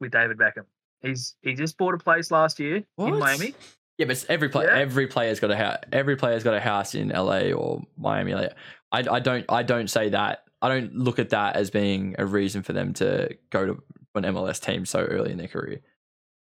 [0.00, 0.64] with David Beckham.
[1.02, 3.54] He's he just bought a place last year in Miami.
[3.98, 4.78] Yeah, but every play, Yeah.
[4.78, 5.78] every player's got a house.
[5.92, 8.34] Every player's got a house in LA or Miami.
[8.34, 8.52] Like,
[8.92, 10.44] I, I don't, I don't say that.
[10.62, 13.82] I don't look at that as being a reason for them to go to
[14.14, 15.80] an MLS team so early in their career.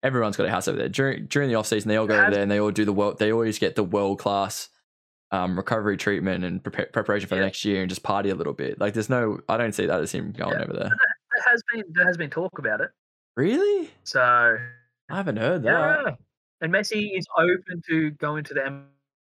[0.03, 1.89] Everyone's got a house over there during during the off season.
[1.89, 3.17] They all go over there and they all do the world.
[3.19, 4.69] They always get the world class
[5.31, 8.53] um, recovery treatment and prepa- preparation for the next year and just party a little
[8.53, 8.79] bit.
[8.79, 10.63] Like, there's no, I don't see that as him going Yeah.
[10.63, 10.89] over there.
[10.89, 12.89] There has been there has been talk about it.
[13.35, 13.91] Really?
[14.03, 14.21] So
[15.09, 16.17] I haven't heard that.
[16.61, 18.83] And Messi is open to going to the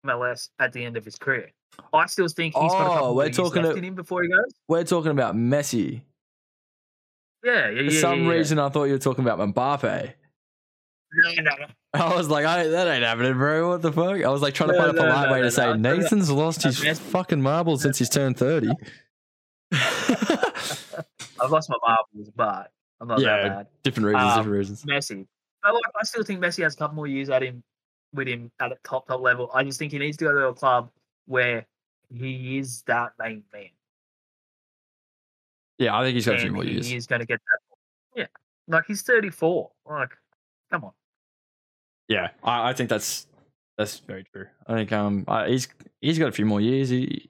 [0.07, 1.51] MLS at the end of his career.
[1.93, 3.85] I still think he's got a Oh, couple we're more years talking left a- in
[3.85, 4.53] him before he goes.
[4.69, 6.03] We're talking about Messi.
[7.43, 7.89] Yeah, yeah, yeah.
[7.91, 10.13] For some yeah, reason, I thought you were talking about Mbappe.
[11.17, 11.67] No, no, no.
[11.95, 13.69] I was like, I, that ain't happening, bro.
[13.71, 14.23] What the fuck?
[14.25, 15.77] I was like trying to find a polite way to say.
[15.77, 16.99] Nathan's lost his Messi.
[16.99, 18.69] fucking marbles since he's turned 30.
[21.41, 23.37] I've lost my marbles, but I'm not Yeah.
[23.43, 23.67] that bad.
[23.83, 24.83] different reasons, Um, different reasons.
[24.85, 25.27] Messi,
[25.65, 27.63] but like, I still think Messi has a couple more years at him
[28.13, 29.51] with him at a top top level.
[29.53, 30.91] I just think he needs to go to a club
[31.27, 31.67] where
[32.11, 33.71] he is that main man.
[35.79, 36.93] Yeah, I think he's got a few more years.
[36.93, 38.21] is going to get that.
[38.21, 38.27] Yeah,
[38.69, 39.71] like he's 34.
[39.89, 40.11] Like,
[40.71, 40.93] come on.
[42.09, 43.27] Yeah, I, I think that's
[43.79, 44.47] that's very true.
[44.67, 45.67] I think um I, he's
[46.01, 46.91] he's got a few more years.
[46.91, 47.29] He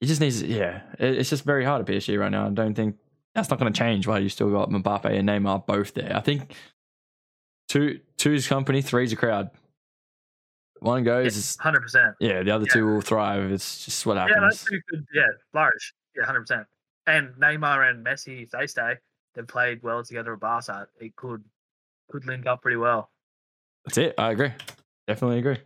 [0.00, 0.82] he just needs yeah.
[0.98, 2.46] It, it's just very hard at PSG right now.
[2.46, 2.96] I don't think
[3.34, 6.16] that's not going to change while you still got Mbappe and Neymar both there.
[6.16, 6.54] I think
[7.70, 9.48] two two's company, three's a crowd.
[10.80, 12.16] One goes, Hundred percent.
[12.20, 12.72] yeah, the other Yeah.
[12.74, 13.50] two will thrive.
[13.52, 14.34] It's just what happens.
[14.36, 15.06] Yeah, that's two good.
[15.14, 15.94] Yeah, flourish.
[16.16, 16.66] Yeah, hundred percent.
[17.06, 18.94] And Neymar and Messi, if they stay,
[19.34, 20.88] they've played well together at Barca.
[20.98, 21.44] It could
[22.10, 23.10] could link up pretty well.
[23.84, 24.14] That's it.
[24.18, 24.52] I agree.
[25.06, 25.58] Definitely agree.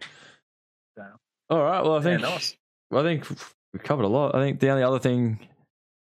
[0.97, 1.05] So,
[1.51, 1.81] All right.
[1.83, 2.57] Well, I yeah, think nice.
[2.91, 3.27] well, I think
[3.73, 4.35] we covered a lot.
[4.35, 5.39] I think the only other thing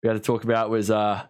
[0.03, 1.25] we had to talk about was uh,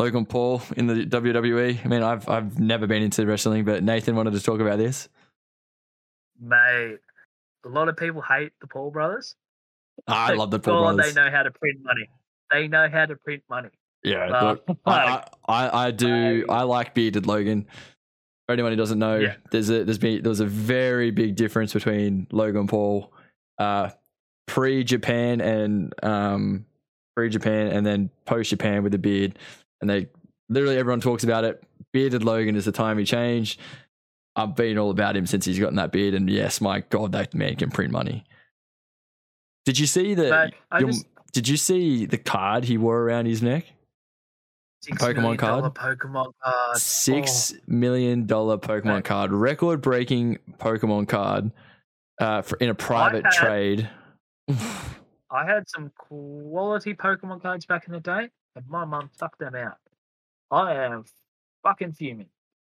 [0.00, 1.84] Logan Paul in the WWE.
[1.84, 5.08] I mean, I've I've never been into wrestling, but Nathan wanted to talk about this.
[6.40, 6.98] Mate,
[7.64, 9.34] a lot of people hate the Paul brothers.
[10.06, 11.14] I Thank love the Paul God brothers.
[11.14, 12.08] They know how to print money.
[12.50, 13.68] They know how to print money.
[14.02, 16.46] Yeah, Uh, look, I, like, I, I, I do.
[16.48, 17.66] I like bearded Logan.
[18.46, 19.36] For anyone who doesn't know, Yeah.
[19.50, 23.12] there's a there's been there was a very big difference between Logan Paul,
[23.58, 23.90] uh,
[24.46, 26.64] pre Japan and um,
[27.14, 29.38] pre Japan and then post Japan with the beard,
[29.80, 30.08] and they
[30.48, 31.62] literally everyone talks about it.
[31.92, 33.60] Bearded Logan is the time he changed.
[34.36, 37.34] I've been all about him since he's gotten that beard, and yes, my God, that
[37.34, 38.24] man can print money.
[39.64, 40.52] Did you see the?
[40.78, 43.66] Just did you see the card he wore around his neck?
[44.82, 45.62] six Pokemon million card?
[45.62, 46.76] dollar Pokemon card.
[46.78, 51.50] Six Oh, million dollar Pokemon card, record breaking Pokemon card,
[52.18, 53.90] uh, for, in a private had- trade.
[55.32, 59.54] I had some quality Pokemon cards back in the day, and my mum sucked them
[59.54, 59.76] out.
[60.50, 61.04] I am
[61.62, 62.26] fucking fuming.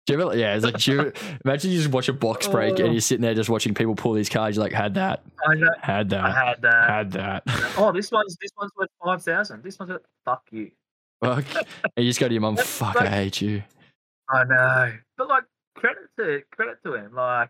[0.07, 1.11] You ever, yeah, it's like, you,
[1.45, 2.91] imagine you just watch a box break and Oh.
[2.91, 4.55] you're sitting there just watching people pull these cards.
[4.55, 5.67] You're like, had that, I know.
[5.81, 6.89] had I that, had that.
[6.89, 7.43] had that.
[7.77, 9.63] Oh, this one's this one's worth five thousand.
[9.63, 10.71] This one's worth fuck you.
[11.23, 11.45] Fuck.
[11.55, 11.65] And
[12.05, 13.63] you just go to your mum, fuck, I hate you.
[14.29, 15.43] I know, but like
[15.75, 17.13] credit to credit to him.
[17.15, 17.49] Like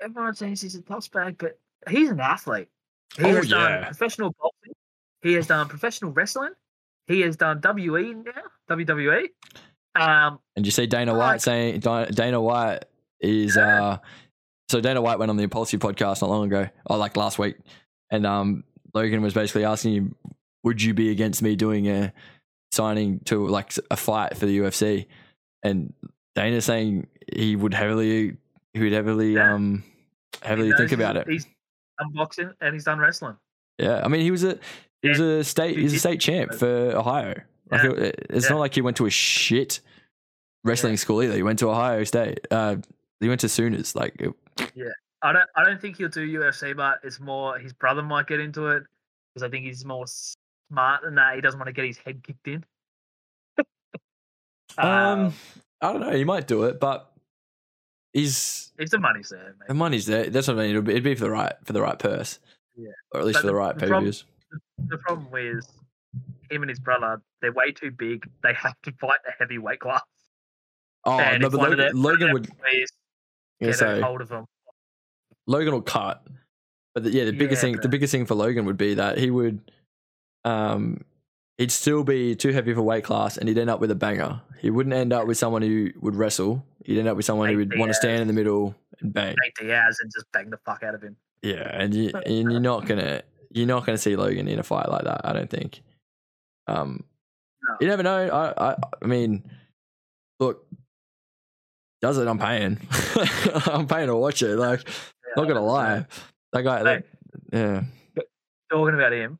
[0.00, 1.58] everyone says he's a toss bag, but
[1.90, 2.68] he's an athlete.
[3.16, 3.56] He Oh, has yeah.
[3.80, 4.72] done professional boxing.
[5.22, 6.50] He has done professional wrestling.
[7.06, 8.32] He has done WE now,
[8.68, 9.28] WWE.
[9.94, 12.84] Um, And you see Dana Like- White saying Dana White
[13.20, 13.82] is Yeah.
[13.84, 13.98] uh
[14.68, 17.56] so Dana White went on the Impulsive podcast not long ago, or like last week,
[18.10, 20.14] and um Logan was basically asking him,
[20.64, 22.12] "Would you be against me doing a
[22.72, 25.06] signing to like a fight for the UFC?"
[25.62, 25.92] And
[26.34, 28.36] Dana saying he would heavily
[28.74, 29.54] he would heavily Yeah.
[29.54, 29.82] um
[30.42, 31.26] heavily think about it.
[31.28, 31.44] He's
[31.98, 33.36] done boxing and he's done wrestling.
[33.78, 34.58] Yeah, I mean he was a
[35.14, 37.34] he was a state he was a state champ for Ohio.
[37.70, 38.50] Like it- it's Yeah.
[38.52, 39.80] not like he went to a shit
[40.64, 41.34] wrestling school either.
[41.34, 42.40] He went to Ohio State.
[42.50, 42.76] Uh,
[43.20, 43.94] he went to Sooners.
[43.96, 44.32] Like it,
[45.22, 48.40] I don't I don't think he'll do UFC, but it's more his brother might get
[48.40, 48.84] into it
[49.34, 51.34] because I think he's more smart than that.
[51.34, 52.64] He doesn't want to get his head kicked in.
[54.78, 55.32] um,
[55.80, 56.10] I don't know.
[56.12, 57.10] He might do it, but
[58.12, 60.28] he's if the money's there, the money's there.
[60.30, 60.70] That's what I mean.
[60.70, 62.38] It'd be, it'd be for the right for the right purse.
[62.76, 62.90] Yeah.
[63.12, 64.24] or at least But for the the- right pay views.
[64.88, 65.66] The problem is
[66.50, 68.28] him and his brother, they're way too big.
[68.42, 70.02] They have to fight the heavyweight class.
[71.04, 72.48] Oh and no, but Logan, them- of Logan would.
[73.60, 74.44] Yeah, get so a hold of him.
[75.46, 76.22] Logan will cut.
[76.94, 79.18] But the, yeah, the biggest Yeah, thing, the biggest thing for Logan would be that
[79.18, 79.60] he would,
[80.44, 81.04] um,
[81.58, 84.40] he'd still be too heavy for weight class, and he'd end up with a banger.
[84.58, 86.64] He wouldn't end up with someone who would wrestle.
[86.84, 89.34] He'd end up with someone who would want to stand in the middle and bang.
[89.42, 91.16] Nate Diaz and just bang the fuck out of him.
[91.42, 93.22] Yeah, and you and you're not gonna
[93.56, 95.22] you're not gonna see Logan in a fight like that.
[95.24, 95.82] I don't think.
[96.68, 97.04] Um,
[97.62, 97.76] No.
[97.80, 98.28] you never know.
[98.28, 99.42] I I, I mean,
[100.40, 100.66] look,
[102.02, 102.28] does it?
[102.28, 102.78] I'm paying.
[103.66, 104.56] I'm paying to watch it.
[104.56, 106.06] Like, Yeah, not gonna lie,
[106.52, 106.82] that guy.
[106.82, 107.04] That,
[107.52, 107.82] yeah.
[108.70, 109.38] talking about him,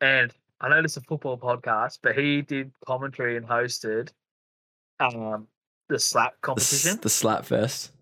[0.00, 4.10] and I know this is a football podcast, but he did commentary and hosted
[5.00, 5.46] um
[5.88, 6.98] the slap The, competition.
[7.00, 7.92] the slap fest.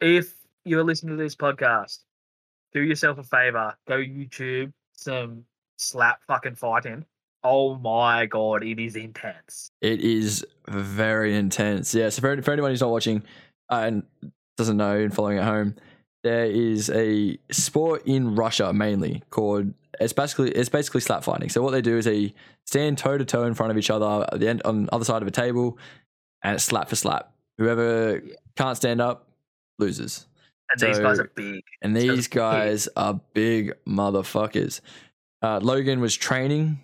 [0.00, 0.34] if
[0.64, 1.98] you're listening to this podcast,
[2.72, 5.44] do yourself a favor, go YouTube some
[5.76, 7.04] slap fucking fighting.
[7.44, 9.70] Oh my god, it is intense.
[9.80, 11.94] It is very intense.
[11.94, 12.08] Yeah.
[12.08, 13.22] So for, for anyone who's not watching
[13.70, 14.02] uh, and
[14.56, 15.76] doesn't know and following at home,
[16.24, 21.48] there is a sport in Russia mainly called it's basically it's basically slap fighting.
[21.48, 22.34] So what they do is they
[22.66, 25.04] stand toe to toe in front of each other at the end on the other
[25.04, 25.78] side of a table,
[26.42, 27.32] and it's slap for slap.
[27.56, 28.22] Whoever
[28.56, 29.28] can't stand up
[29.78, 30.27] loses.
[30.70, 31.62] And these guys are big.
[31.82, 32.36] And So these big.
[32.36, 34.80] guys are big motherfuckers.
[35.42, 36.80] Uh, Logan was training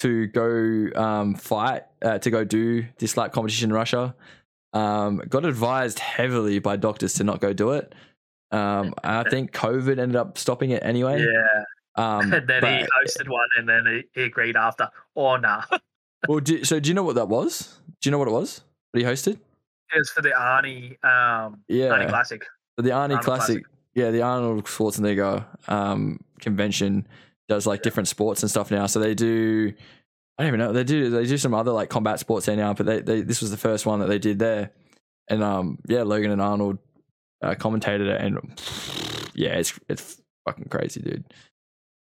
[0.00, 4.14] to go um, fight, uh, to go do this slap competition in Russia.
[4.72, 7.94] Um, got advised heavily by doctors to not go do it.
[8.50, 11.20] Um, I think COVID ended up stopping it anyway.
[11.24, 11.64] Yeah.
[11.94, 14.88] Um, and then but- he hosted one and then he, he agreed after.
[15.14, 15.62] Oh nah.
[16.28, 17.78] well, do, so do you know what that was?
[18.00, 18.62] Do you know what it was?
[18.90, 19.38] What he hosted?
[19.94, 22.42] it was for the Arnie um Yeah, Arnie Classic.
[22.76, 23.64] The Arnie Arnold Classic.
[23.94, 27.06] Yeah, the Arnold Schwarzenegger um, convention
[27.48, 28.86] does like different sports and stuff now.
[28.86, 29.72] So they do.
[30.38, 30.72] I don't even know.
[30.72, 31.10] They do.
[31.10, 33.56] They do some other like combat sports there now, but they, they this was the
[33.56, 34.70] first one that they did there,
[35.28, 36.78] and um yeah, Logan and Arnold
[37.42, 38.38] uh, commentated it, and
[39.34, 41.24] yeah, it's it's fucking crazy, dude.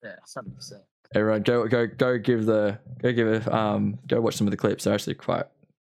[0.01, 0.84] Yeah, hundred percent.
[1.14, 4.57] Everyone, go go go give the go give it um go watch some of the
[4.57, 4.86] clips.
[4.86, 5.45] They're actually quite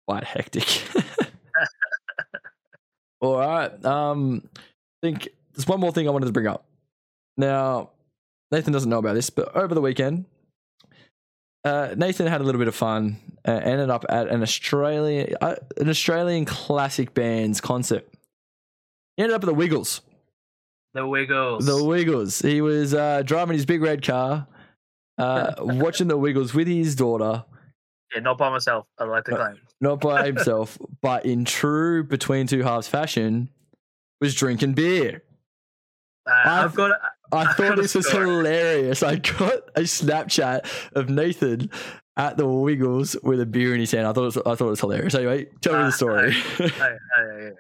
[0.08, 0.84] quite hectic.
[3.26, 3.86] All right.
[3.86, 4.60] Um, I
[5.08, 6.66] think there's one more thing I wanted to bring up.
[7.38, 7.90] Now,
[8.52, 10.26] Nathan doesn't know about this, but over the weekend,
[11.64, 13.18] uh, Nathan had a little bit of fun.
[13.48, 18.08] Uh, ended up at an Australian uh, an Australian classic band's concert.
[19.18, 20.02] He ended up at the Wiggles.
[20.94, 21.66] The Wiggles.
[21.66, 22.40] The Wiggles.
[22.42, 24.48] He was uh, driving his big red car,
[25.18, 27.44] uh, watching the Wiggles with his daughter,
[28.14, 28.86] yeah, not by myself.
[28.98, 29.60] I like to Uh, claim.
[29.82, 33.50] Not by himself, but in true between two halves fashion,
[34.22, 35.24] was drinking beer.
[36.28, 36.92] Uh, I- I've got.
[37.32, 39.02] I I've thought got this was hilarious.
[39.02, 41.72] I got a Snapchat of Nathan
[42.18, 44.06] at the Wiggles with a beer in his hand.
[44.08, 45.16] I thought it was, I thought it was hilarious.
[45.16, 46.32] Anyway, tell me Uh, the story.
[46.58, 47.52] Hey, hey,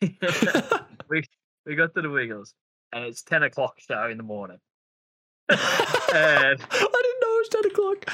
[0.00, 0.78] hey, hey.
[1.08, 1.24] we
[1.66, 2.54] we got to the Wiggles,
[2.92, 4.58] and it's ten o'clock show in the morning.
[5.48, 5.58] and
[6.12, 8.10] I didn't know it was ten o'clock.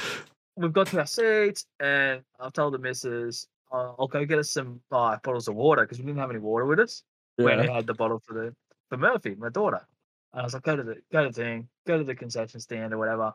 [0.57, 4.49] We've got to our seats, and I've told the missus, uh, I'll go get us
[4.49, 7.03] some uh, bottles of water because we didn't have any water with us.
[7.37, 7.71] When Yeah.
[7.71, 8.55] I had the bottle for the
[8.89, 9.85] for Murphy, my daughter,
[10.33, 12.59] and I was like, go to the go to the thing, go to the concession
[12.59, 13.33] stand or whatever,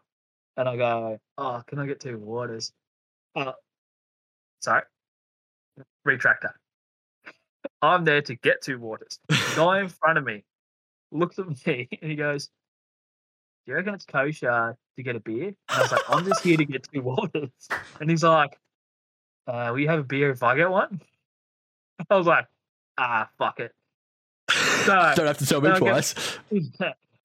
[0.57, 2.73] and I go, oh, can I get two waters?
[3.37, 3.53] Uh,
[4.61, 4.83] sorry,
[6.05, 6.55] retract that.
[7.81, 9.21] I'm there to get two waters.
[9.29, 10.45] The guy in front of me
[11.13, 12.49] looks at me and he goes,
[13.65, 15.49] Do you reckon it's kosher to get a beer?
[15.49, 17.51] And I was like, I'm just here to get two waters.
[18.01, 18.59] And he's like,
[19.47, 21.01] uh, Will you have a beer if I get one?
[22.11, 22.47] I was like,
[22.99, 23.73] Ah, fuck it.
[24.87, 25.13] No.
[25.17, 25.79] Don't have to tell me okay.
[25.79, 26.39] twice.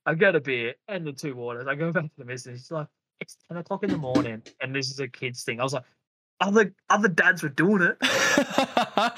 [0.06, 1.68] I get a beer and the two waters.
[1.68, 2.60] I go back to the missus.
[2.60, 2.88] She's like,
[3.20, 5.60] It's 10 o'clock in the morning and this is a kid's thing.
[5.60, 5.84] I was like,
[6.40, 9.14] other other dads were doing it, trying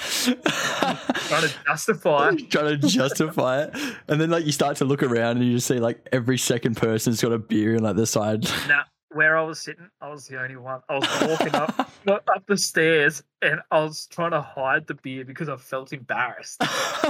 [1.42, 2.30] to justify.
[2.30, 2.50] it.
[2.50, 3.76] trying to justify it,
[4.08, 6.78] and then like you start to look around and you just see like every second
[6.78, 8.44] person's got a beer in like the side.
[8.68, 10.82] Now, where I was sitting, I was the only one.
[10.88, 15.26] I was walking up up the stairs and I was trying to hide the beer
[15.26, 16.62] because I felt embarrassed.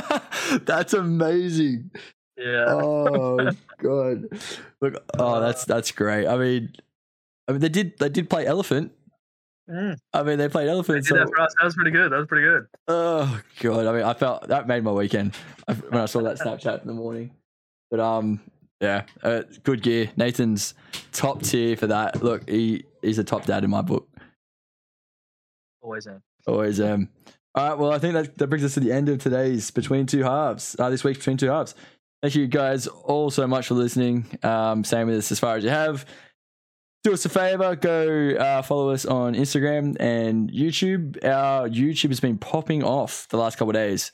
[0.65, 1.91] that's amazing.
[2.37, 2.65] Yeah.
[2.67, 4.29] Oh god.
[4.81, 6.25] Look, oh that's uh, that's great.
[6.25, 6.73] I mean,
[7.47, 8.93] I mean they did they did play Elephant.
[9.69, 9.97] Mm.
[10.13, 11.07] I mean, they played They elephants.
[11.07, 11.53] did So, that for us.
[11.59, 12.11] That was pretty good.
[12.11, 12.65] That was pretty good.
[12.87, 15.35] oh god, I mean, I felt that made my weekend
[15.89, 17.31] when I saw that Snapchat in the morning.
[17.91, 18.39] But um,
[18.81, 20.09] yeah, uh, good gear.
[20.17, 20.73] Nathan's
[21.11, 22.23] top tier for that.
[22.23, 24.07] Look, he he's a top dad in my book.
[25.81, 26.21] Always am.
[26.47, 27.09] Always am.
[27.55, 30.05] All right, well, I think that, that brings us to the end of today's Between
[30.05, 31.73] Two Halves, uh, this week's Between Two Halves.
[32.21, 34.25] Thank you guys all so much for listening.
[34.43, 36.05] Um, staying with us as far as you have.
[37.03, 41.23] Do us a favor, go uh, follow us on Instagram and YouTube.
[41.23, 44.11] Our YouTube has been popping off the last couple of days.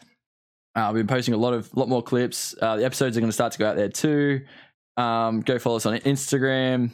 [0.76, 2.54] Uh, we've been posting a lot of lot more clips.
[2.62, 4.42] Uh, the episodes are going to start to go out there too.
[4.98, 6.92] Um, go follow us on Instagram.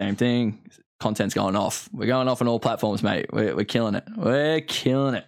[0.00, 0.70] Same thing.
[0.98, 1.90] Content's going off.
[1.92, 3.26] We're going off on all platforms, mate.
[3.30, 4.04] We're, we're killing it.
[4.16, 5.26] We're killing it.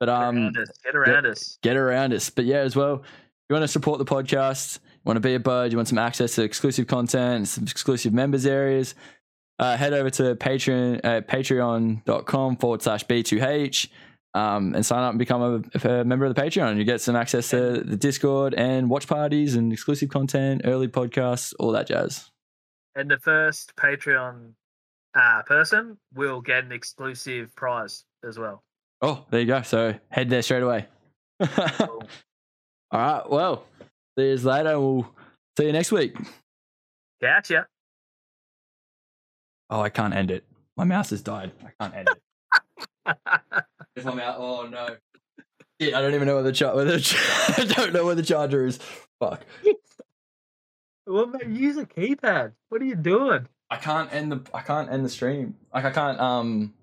[0.00, 0.68] But Get um, around us.
[0.82, 1.58] Get around us.
[1.62, 2.30] get around us.
[2.30, 3.04] But yeah, as well,
[3.48, 5.98] you want to support the podcast, you want to be a bud, you want some
[5.98, 8.96] access to exclusive content, some exclusive members areas,
[9.58, 13.88] uh, head over to Patreon, uh, patreon.com forward slash B2H
[14.34, 16.76] um, and sign up and become a, a member of the Patreon.
[16.76, 21.54] You get some access to the Discord and watch parties and exclusive content, early podcasts,
[21.58, 22.30] all that jazz.
[22.94, 24.52] And the first Patreon
[25.14, 28.62] uh, person will get an exclusive prize as well.
[29.00, 29.62] Oh, there you go.
[29.62, 30.86] So head there straight away.
[31.42, 32.02] Cool.
[32.90, 33.30] all right.
[33.30, 33.64] Well,
[34.18, 34.78] see you later.
[34.78, 35.10] We'll
[35.58, 36.14] see you next week.
[37.22, 37.66] Gotcha.
[39.70, 40.44] Oh, I can't end it.
[40.76, 41.52] My mouse has died.
[41.64, 43.16] I can't end it.
[43.96, 44.96] If my mouse, oh no.
[45.80, 47.20] Shit, I don't even know where the char- where the char-
[47.58, 48.78] I don't know where the charger is.
[49.20, 49.44] Fuck.
[51.06, 52.52] well, mate, use a keypad.
[52.68, 53.48] What are you doing?
[53.70, 55.56] I can't end the I can't end the stream.
[55.74, 56.74] Like I can't um